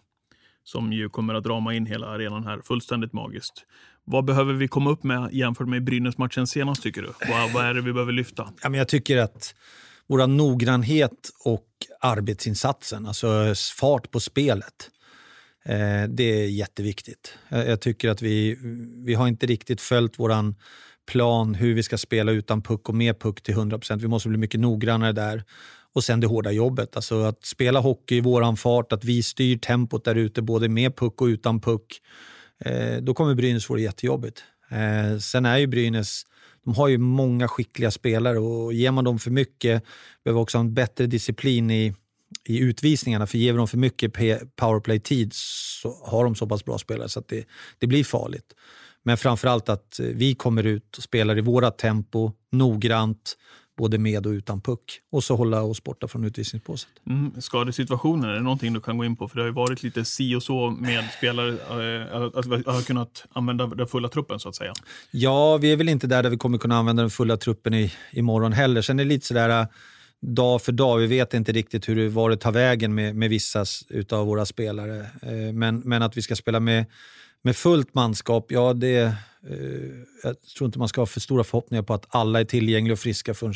som 0.63 0.93
ju 0.93 1.09
kommer 1.09 1.33
att 1.33 1.45
rama 1.45 1.73
in 1.73 1.85
hela 1.85 2.07
arenan 2.07 2.43
här. 2.43 2.61
Fullständigt 2.63 3.13
magiskt. 3.13 3.65
Vad 4.03 4.25
behöver 4.25 4.53
vi 4.53 4.67
komma 4.67 4.89
upp 4.89 5.03
med 5.03 5.29
jämfört 5.33 5.67
med 5.67 5.83
Brynäs-matchen 5.83 6.47
senast, 6.47 6.83
tycker 6.83 7.01
du? 7.01 7.07
Vad, 7.29 7.51
vad 7.51 7.65
är 7.65 7.73
det 7.73 7.81
vi 7.81 7.93
behöver 7.93 8.11
lyfta? 8.13 8.53
Ja, 8.63 8.69
men 8.69 8.77
jag 8.77 8.87
tycker 8.87 9.17
att 9.17 9.55
vår 10.09 10.27
noggrannhet 10.27 11.29
och 11.45 11.67
arbetsinsatsen, 11.99 13.05
alltså 13.05 13.53
fart 13.79 14.11
på 14.11 14.19
spelet, 14.19 14.89
eh, 15.65 16.03
det 16.09 16.23
är 16.23 16.47
jätteviktigt. 16.47 17.33
Jag, 17.49 17.81
tycker 17.81 18.09
att 18.09 18.21
vi, 18.21 18.57
vi 19.05 19.13
har 19.13 19.27
inte 19.27 19.45
riktigt 19.45 19.81
följt 19.81 20.19
våran 20.19 20.55
plan 21.07 21.55
hur 21.55 21.73
vi 21.73 21.83
ska 21.83 21.97
spela 21.97 22.31
utan 22.31 22.61
puck 22.61 22.89
och 22.89 22.95
med 22.95 23.19
puck 23.19 23.41
till 23.41 23.55
100% 23.55 23.99
Vi 24.01 24.07
måste 24.07 24.29
bli 24.29 24.37
mycket 24.37 24.59
noggrannare 24.59 25.11
där. 25.11 25.43
Och 25.93 26.03
sen 26.03 26.19
det 26.19 26.27
hårda 26.27 26.51
jobbet. 26.51 26.95
Alltså 26.95 27.23
att 27.23 27.45
spela 27.45 27.79
hockey 27.79 28.15
i 28.15 28.21
våran 28.21 28.57
fart, 28.57 28.91
att 28.93 29.03
vi 29.03 29.23
styr 29.23 29.57
tempot 29.57 30.05
där 30.05 30.15
ute 30.15 30.41
både 30.41 30.69
med 30.69 30.95
puck 30.95 31.21
och 31.21 31.25
utan 31.25 31.61
puck. 31.61 32.01
Eh, 32.65 32.97
då 32.97 33.13
kommer 33.13 33.35
Brynäs 33.35 33.65
få 33.65 33.75
det 33.75 33.81
jättejobbigt. 33.81 34.43
Eh, 34.69 35.17
sen 35.19 35.45
är 35.45 35.57
ju 35.57 35.67
Brynäs, 35.67 36.23
de 36.65 36.73
har 36.75 36.87
ju 36.87 36.97
många 36.97 37.47
skickliga 37.47 37.91
spelare 37.91 38.39
och 38.39 38.73
ger 38.73 38.91
man 38.91 39.03
dem 39.03 39.19
för 39.19 39.31
mycket, 39.31 39.83
behöver 40.23 40.41
också 40.41 40.57
ha 40.57 40.63
en 40.63 40.73
bättre 40.73 41.07
disciplin 41.07 41.71
i, 41.71 41.93
i 42.45 42.59
utvisningarna. 42.59 43.27
För 43.27 43.37
ger 43.37 43.51
vi 43.51 43.57
dem 43.57 43.67
för 43.67 43.77
mycket 43.77 44.13
powerplay-tid 44.55 45.31
så 45.33 46.03
har 46.05 46.23
de 46.23 46.35
så 46.35 46.47
pass 46.47 46.65
bra 46.65 46.77
spelare 46.77 47.09
så 47.09 47.19
att 47.19 47.27
det, 47.27 47.45
det 47.79 47.87
blir 47.87 48.03
farligt. 48.03 48.53
Men 49.03 49.17
framförallt 49.17 49.69
att 49.69 49.99
vi 49.99 50.35
kommer 50.35 50.63
ut 50.63 50.97
och 50.97 51.03
spelar 51.03 51.37
i 51.37 51.41
våra 51.41 51.71
tempo, 51.71 52.31
noggrant, 52.51 53.37
både 53.79 53.97
med 53.97 54.25
och 54.25 54.31
utan 54.31 54.61
puck. 54.61 55.01
Och 55.11 55.23
så 55.23 55.35
hålla 55.35 55.61
oss 55.61 55.83
borta 55.83 56.07
från 56.07 56.23
utvisningsbåset. 56.25 56.89
Mm, 57.09 57.41
skadesituationen, 57.41 58.29
är 58.29 58.33
det 58.33 58.39
någonting 58.41 58.73
du 58.73 58.81
kan 58.81 58.97
gå 58.97 59.05
in 59.05 59.15
på? 59.15 59.27
För 59.27 59.35
det 59.35 59.41
har 59.41 59.47
ju 59.47 59.53
varit 59.53 59.83
lite 59.83 60.05
si 60.05 60.35
och 60.35 60.43
så 60.43 60.69
med 60.69 61.03
spelare, 61.17 61.49
eh, 61.49 62.39
att 62.39 62.45
vi 62.45 62.63
har 62.65 62.81
kunnat 62.81 63.25
använda 63.33 63.67
den 63.67 63.87
fulla 63.87 64.07
truppen 64.07 64.39
så 64.39 64.49
att 64.49 64.55
säga. 64.55 64.73
Ja, 65.11 65.57
vi 65.57 65.71
är 65.71 65.77
väl 65.77 65.89
inte 65.89 66.07
där 66.07 66.23
där 66.23 66.29
vi 66.29 66.37
kommer 66.37 66.57
kunna 66.57 66.77
använda 66.77 67.03
den 67.03 67.09
fulla 67.09 67.37
truppen 67.37 67.73
i, 67.73 67.91
imorgon 68.11 68.53
heller. 68.53 68.81
Sen 68.81 68.99
är 68.99 69.03
det 69.03 69.09
lite 69.09 69.25
sådär, 69.25 69.67
dag 70.21 70.61
för 70.61 70.71
dag. 70.71 70.97
Vi 70.97 71.07
vet 71.07 71.33
inte 71.33 71.51
riktigt 71.51 71.89
hur 71.89 71.95
det, 71.95 72.09
var 72.09 72.29
det 72.29 72.37
tar 72.37 72.51
vägen 72.51 72.95
med, 72.95 73.15
med 73.15 73.29
vissa 73.29 73.65
av 74.11 74.27
våra 74.27 74.45
spelare. 74.45 74.99
Eh, 75.21 75.53
men, 75.53 75.79
men 75.79 76.01
att 76.01 76.17
vi 76.17 76.21
ska 76.21 76.35
spela 76.35 76.59
med, 76.59 76.85
med 77.41 77.55
fullt 77.55 77.93
manskap, 77.93 78.51
ja 78.51 78.73
det... 78.73 78.97
Eh, 78.97 79.55
jag 80.23 80.41
tror 80.57 80.65
inte 80.65 80.79
man 80.79 80.87
ska 80.87 81.01
ha 81.01 81.05
för 81.05 81.19
stora 81.19 81.43
förhoppningar 81.43 81.83
på 81.83 81.93
att 81.93 82.05
alla 82.09 82.39
är 82.39 82.45
tillgängliga 82.45 82.93
och 82.93 82.99
friska 82.99 83.33
förrän 83.33 83.53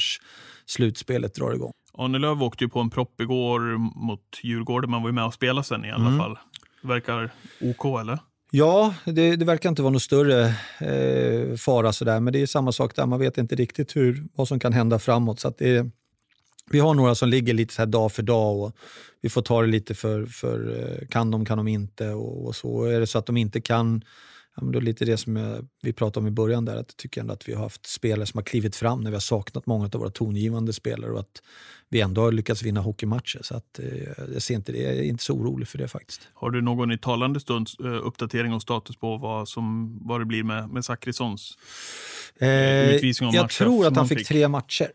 slutspelet 0.65 1.35
drar 1.35 1.53
igång. 1.53 1.71
Arnelöv 1.97 2.43
åkte 2.43 2.63
ju 2.63 2.69
på 2.69 2.79
en 2.79 2.89
propp 2.89 3.21
igår 3.21 3.59
mot 4.05 4.21
Djurgården. 4.43 4.91
Man 4.91 5.01
var 5.01 5.09
ju 5.09 5.13
med 5.13 5.25
och 5.25 5.33
spelade 5.33 5.63
sen 5.63 5.85
i 5.85 5.91
alla 5.91 6.07
mm. 6.07 6.17
fall. 6.17 6.37
Det 6.81 6.87
verkar 6.87 7.33
OK 7.61 7.85
eller? 8.01 8.19
Ja, 8.51 8.93
det, 9.05 9.35
det, 9.35 9.45
verkar 9.45 9.69
inte 9.69 9.81
vara 9.81 9.91
någon 9.91 9.99
större 9.99 10.45
eh, 10.79 11.55
fara 11.57 11.93
sådär, 11.93 12.19
men 12.19 12.33
det 12.33 12.41
är 12.41 12.45
samma 12.45 12.71
sak 12.71 12.95
där. 12.95 13.05
Man 13.05 13.19
vet 13.19 13.37
inte 13.37 13.55
riktigt 13.55 13.95
hur, 13.95 14.27
vad 14.35 14.47
som 14.47 14.59
kan 14.59 14.73
hända 14.73 14.99
framåt. 14.99 15.39
Så 15.39 15.53
det, 15.57 15.91
vi 16.73 16.79
har 16.79 16.93
några 16.93 17.15
som 17.15 17.29
ligger 17.29 17.53
lite 17.53 17.73
så 17.73 17.81
här 17.81 17.87
dag 17.87 18.11
för 18.11 18.23
dag 18.23 18.59
och 18.61 18.77
vi 19.21 19.29
får 19.29 19.41
ta 19.41 19.61
det 19.61 19.67
lite 19.67 19.93
för, 19.93 20.25
för 20.25 20.79
eh, 20.79 21.07
kan 21.07 21.31
de, 21.31 21.45
kan 21.45 21.57
de 21.57 21.67
inte 21.67 22.09
och, 22.09 22.45
och 22.47 22.55
så. 22.55 22.85
Är 22.85 22.99
det 22.99 23.07
så 23.07 23.17
att 23.17 23.25
de 23.25 23.37
inte 23.37 23.61
kan, 23.61 24.03
ja, 24.55 24.63
men 24.63 24.71
då 24.71 24.77
är 24.77 24.81
det 24.81 24.85
lite 24.85 25.05
det 25.05 25.17
som 25.17 25.35
jag, 25.35 25.67
vi 25.81 25.93
pratade 25.93 26.19
om 26.19 26.27
i 26.27 26.31
början 26.31 26.65
där, 26.65 26.73
att 26.73 26.87
jag 26.89 26.97
tycker 26.97 27.21
ändå 27.21 27.33
att 27.33 27.49
vi 27.49 27.53
har 27.53 27.63
haft 27.63 27.85
spelare 27.85 28.25
som 28.25 28.37
har 28.37 28.43
klivit 28.43 28.75
fram 28.75 29.01
när 29.01 29.11
vi 29.11 29.15
har 29.15 29.21
saknat 29.21 29.65
många 29.65 29.85
av 29.85 29.99
våra 29.99 30.09
tongivande 30.09 30.73
spelare 30.73 31.11
och 31.11 31.19
att 31.19 31.41
vi 31.89 32.01
ändå 32.01 32.21
har 32.21 32.31
lyckats 32.31 32.63
vinna 32.63 32.81
hockeymatcher. 32.81 33.39
Så 33.41 33.55
att, 33.55 33.79
eh, 33.79 33.87
jag, 34.33 34.41
ser 34.41 34.55
inte 34.55 34.71
det, 34.71 34.77
jag 34.77 34.93
är 34.93 35.03
inte 35.03 35.23
så 35.23 35.33
orolig 35.33 35.67
för 35.67 35.77
det 35.77 35.87
faktiskt. 35.87 36.27
Har 36.33 36.49
du 36.49 36.61
någon 36.61 36.91
i 36.91 36.97
talande 36.97 37.39
stund 37.39 37.67
uh, 37.83 38.07
uppdatering 38.07 38.53
och 38.53 38.61
status 38.61 38.95
på 38.95 39.17
vad, 39.17 39.49
som, 39.49 39.97
vad 40.07 40.21
det 40.21 40.25
blir 40.25 40.43
med, 40.43 40.69
med 40.69 40.85
Zachrissons 40.85 41.57
eh, 42.39 42.95
utvisning 42.95 43.27
av 43.27 43.35
Jag 43.35 43.43
matcher, 43.43 43.63
tror 43.63 43.87
att 43.87 43.95
han 43.95 44.07
fick 44.07 44.27
tre 44.27 44.47
matcher. 44.47 44.87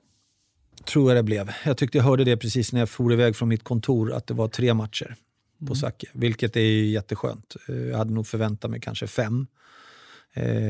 Tror 0.84 1.10
jag 1.10 1.18
det 1.18 1.22
blev. 1.22 1.50
Jag 1.64 1.76
tyckte 1.76 1.98
jag 1.98 2.04
hörde 2.04 2.24
det 2.24 2.36
precis 2.36 2.72
när 2.72 2.80
jag 2.80 2.88
for 2.88 3.12
iväg 3.12 3.36
från 3.36 3.48
mitt 3.48 3.64
kontor, 3.64 4.12
att 4.12 4.26
det 4.26 4.34
var 4.34 4.48
tre 4.48 4.74
matcher 4.74 5.16
på 5.58 5.64
mm. 5.64 5.74
Zacke, 5.74 6.06
vilket 6.12 6.56
är 6.56 6.84
jätteskönt. 6.84 7.56
Eh, 7.68 7.76
jag 7.76 7.98
hade 7.98 8.12
nog 8.12 8.26
förväntat 8.26 8.70
mig 8.70 8.80
kanske 8.80 9.06
fem. 9.06 9.46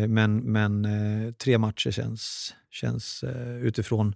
Men, 0.08 0.36
men 0.36 0.86
tre 1.38 1.58
matcher 1.58 1.90
känns, 1.90 2.54
känns 2.70 3.24
utifrån 3.62 4.14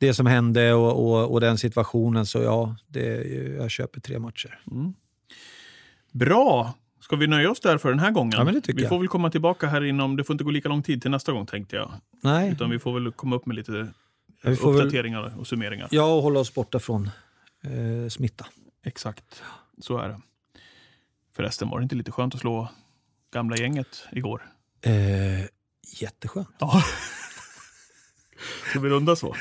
det 0.00 0.14
som 0.14 0.26
hände 0.26 0.72
och, 0.72 1.06
och, 1.06 1.32
och, 1.32 1.40
den 1.40 1.58
situationen. 1.58 2.26
Så 2.26 2.38
ja, 2.38 2.76
det, 2.86 3.24
jag 3.56 3.70
köper 3.70 4.00
tre 4.00 4.18
matcher. 4.18 4.60
Mm. 4.70 4.94
Bra! 6.12 6.74
Ska 7.00 7.16
vi 7.16 7.26
nöja 7.26 7.50
oss 7.50 7.60
där 7.60 7.78
för 7.78 7.90
den 7.90 7.98
här 7.98 8.10
gången? 8.10 8.32
Ja, 8.36 8.44
men 8.44 8.54
det 8.54 8.60
tycker 8.60 8.76
vi 8.76 8.82
jag. 8.82 8.88
får 8.88 8.98
väl 8.98 9.08
komma 9.08 9.30
tillbaka 9.30 9.66
här 9.66 9.84
inom, 9.84 10.16
det 10.16 10.24
får 10.24 10.34
inte 10.34 10.44
gå 10.44 10.50
lika 10.50 10.68
lång 10.68 10.82
tid 10.82 11.02
till 11.02 11.10
nästa 11.10 11.32
gång 11.32 11.46
tänkte 11.46 11.76
jag. 11.76 11.90
Nej. 12.22 12.52
Utan 12.52 12.70
vi 12.70 12.78
får 12.78 13.00
väl 13.00 13.12
komma 13.12 13.36
upp 13.36 13.46
med 13.46 13.56
lite 13.56 13.88
ja, 14.42 14.50
uppdateringar 14.50 15.22
väl, 15.22 15.38
och 15.38 15.46
summeringar. 15.46 15.88
Ja, 15.90 16.14
och 16.14 16.22
hålla 16.22 16.40
oss 16.40 16.54
borta 16.54 16.78
från 16.78 17.10
eh, 17.62 18.08
smitta. 18.08 18.46
Exakt, 18.84 19.42
så 19.80 19.98
är 19.98 20.08
det. 20.08 20.20
Förresten, 21.36 21.68
var 21.68 21.78
det 21.78 21.82
inte 21.82 21.94
lite 21.94 22.12
skönt 22.12 22.34
att 22.34 22.40
slå 22.40 22.68
gamla 23.32 23.56
gänget 23.56 24.04
igår? 24.12 24.52
Eh, 24.80 24.92
jätteskönt. 26.00 26.48
Ja. 26.58 26.82
Ska 28.70 28.80
vi 28.80 28.88
runda 28.88 29.16
så? 29.16 29.36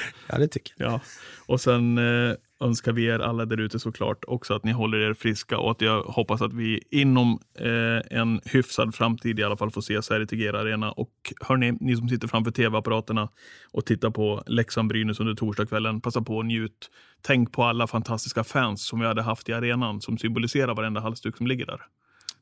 Ja, 0.28 0.38
det 0.38 0.48
tycker 0.48 0.74
jag. 0.76 0.92
Ja. 0.92 1.00
Och 1.46 1.60
sen 1.60 1.98
eh, 1.98 2.34
önskar 2.60 2.92
vi 2.92 3.04
er 3.04 3.18
alla 3.18 3.44
där 3.44 3.60
ute 3.60 3.78
såklart 3.78 4.24
också 4.26 4.54
att 4.54 4.64
ni 4.64 4.72
håller 4.72 4.98
er 4.98 5.14
friska 5.14 5.58
och 5.58 5.70
att 5.70 5.80
jag 5.80 6.02
hoppas 6.02 6.42
att 6.42 6.52
vi 6.52 6.82
inom 6.90 7.40
eh, 7.58 8.18
en 8.18 8.40
hyfsad 8.44 8.94
framtid 8.94 9.38
i 9.38 9.42
alla 9.42 9.56
fall 9.56 9.70
får 9.70 9.80
ses 9.80 10.10
här 10.10 10.20
i 10.20 10.26
Tegera 10.26 10.60
Arena. 10.60 10.92
Och 10.92 11.10
hörni, 11.40 11.72
ni 11.80 11.96
som 11.96 12.08
sitter 12.08 12.28
framför 12.28 12.50
tv-apparaterna 12.50 13.28
och 13.72 13.86
tittar 13.86 14.10
på 14.10 14.42
Leksand-Brynäs 14.46 15.20
under 15.20 15.34
torsdagskvällen, 15.34 16.00
passa 16.00 16.22
på 16.22 16.36
och 16.36 16.46
njut. 16.46 16.90
Tänk 17.22 17.52
på 17.52 17.64
alla 17.64 17.86
fantastiska 17.86 18.44
fans 18.44 18.86
som 18.86 19.00
vi 19.00 19.06
hade 19.06 19.22
haft 19.22 19.48
i 19.48 19.52
arenan 19.52 20.00
som 20.00 20.18
symboliserar 20.18 20.74
varenda 20.74 21.00
halsduk 21.00 21.36
som 21.36 21.46
ligger 21.46 21.66
där. 21.66 21.80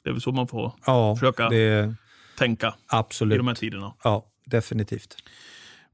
Det 0.03 0.11
är 0.11 0.13
väl 0.13 0.23
så 0.23 0.33
man 0.33 0.49
får 0.49 0.73
ja, 0.87 1.17
försöka 1.17 1.49
det... 1.49 1.95
tänka 2.39 2.75
Absolut. 2.87 3.35
i 3.35 3.37
de 3.37 3.49
här 3.49 3.55
tiderna. 3.55 3.95
Ja, 4.05 4.27
definitivt. 4.45 5.17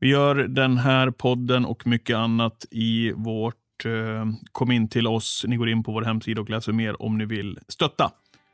Vi 0.03 0.09
gör 0.09 0.35
den 0.35 0.79
här 0.79 1.11
podden 1.11 1.65
och 1.65 1.87
mycket 1.87 2.17
annat 2.17 2.67
i 2.71 3.13
vårt 3.13 3.85
eh, 3.85 4.27
Kom 4.53 4.73
in 4.73 4.89
till 4.89 5.07
oss. 5.07 5.45
Ni 5.49 5.57
går 5.57 5.69
in 5.69 5.83
på 5.83 5.93
vår 5.93 6.03
hemsida 6.03 6.41
och 6.41 6.51
läser 6.51 6.73
mer 6.73 7.03
om 7.03 7.19
ni 7.19 7.25
vill 7.25 7.59
stötta 7.69 8.11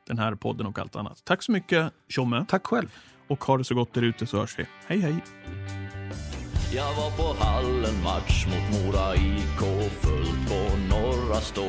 den 0.06 0.18
här 0.18 0.34
podden 0.34 0.66
och 0.66 0.78
allt 0.78 0.96
annat. 0.96 1.22
Tack 1.24 1.42
så 1.42 1.52
mycket 1.52 1.92
Tjomme. 2.08 2.44
Tack 2.48 2.66
själv. 2.66 2.88
Och 3.28 3.44
ha 3.44 3.58
det 3.58 3.64
så 3.64 3.74
gott 3.74 3.94
där 3.94 4.02
ute 4.02 4.26
så 4.26 4.38
hörs 4.38 4.58
vi. 4.58 4.64
Hej 4.86 5.00
hej. 5.00 5.24
Jag 6.74 6.94
var 6.94 7.10
på 7.16 7.44
hallen 7.44 8.02
match 8.04 8.46
mot 8.46 8.84
Mora 8.84 9.14
IK 9.14 9.90
fullt 10.00 10.48
på 10.48 10.76
Norra 10.90 11.40
Stå. 11.40 11.68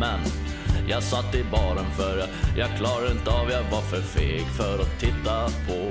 Men 0.00 0.20
jag 0.88 1.02
satt 1.02 1.34
i 1.34 1.44
baren 1.52 1.90
för 1.96 2.18
jag 2.58 2.78
klarade 2.78 3.12
inte 3.12 3.30
av, 3.30 3.50
jag 3.50 3.70
var 3.70 3.82
för 3.82 4.00
feg 4.00 4.46
för 4.46 4.78
att 4.78 5.00
titta 5.00 5.48
på. 5.48 5.90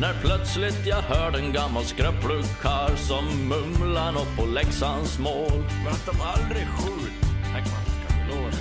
När 0.00 0.14
plötsligt 0.22 0.86
jag 0.86 1.02
hörde 1.02 1.38
en 1.38 1.52
gammal 1.52 1.84
skröplukar 1.84 2.62
karl 2.62 2.96
som 2.96 3.48
mumlar 3.48 4.12
nåt 4.12 4.36
på 4.36 4.46
Leksands 4.46 5.18
mål. 5.18 5.64
Men 5.84 5.92
att 5.92 6.06
de 6.06 6.20
aldrig 6.20 6.66
skjut. 6.66 7.12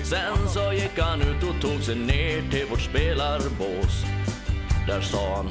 Sen 0.03 0.49
så 0.49 0.73
gick 0.73 0.99
han 0.99 1.21
ut 1.21 1.43
och 1.43 1.61
tog 1.61 1.81
sig 1.81 1.95
ner 1.95 2.51
till 2.51 2.65
vårt 2.69 2.81
spelarbås. 2.81 4.03
Där 4.87 5.01
sa 5.01 5.35
han, 5.35 5.49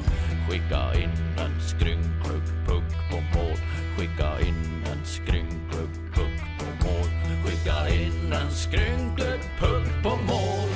skicka 0.49 0.93
in 1.03 1.11
en 1.39 1.61
skrynklig 1.61 2.43
puck 2.67 3.11
på 3.11 3.15
mål. 3.15 3.57
Skicka 3.97 4.39
in 4.39 4.85
en 4.91 5.05
skrynklig 5.05 5.89
puck 6.13 6.39
på 6.55 6.85
mål. 6.87 7.09
Skicka 7.45 7.89
in 7.89 8.33
en 8.33 8.51
skrynklig 8.51 9.39
puck 9.59 10.03
på 10.03 10.09
mål. 10.09 10.69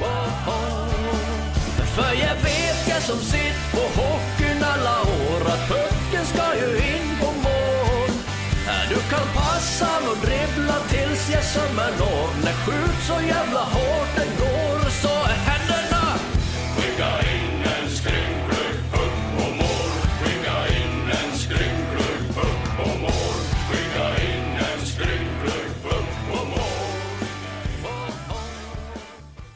Wow. 0.00 0.70
För 1.94 2.12
jag 2.14 2.34
vet 2.34 2.69
som 3.00 3.18
sitt 3.18 3.60
på 3.72 3.82
hockeyn 4.00 4.64
alla 4.72 5.00
år 5.00 5.40
att 5.52 5.68
pucken 5.68 6.24
ska 6.26 6.54
ju 6.54 6.76
in 6.76 7.08
på 7.20 7.26
mål. 7.26 8.10
Du 8.88 8.94
kan 8.94 9.26
passa 9.34 9.88
och 10.10 10.16
dribbla 10.26 10.76
tills 10.88 11.30
jag 11.32 11.44
sömmer 11.44 11.90
når. 11.98 12.28
När 12.44 12.52
skjut 12.52 13.00
så 13.06 13.26
jävla 13.26 13.60
hårt 13.60 14.16
den 14.16 14.28
går 14.38 14.79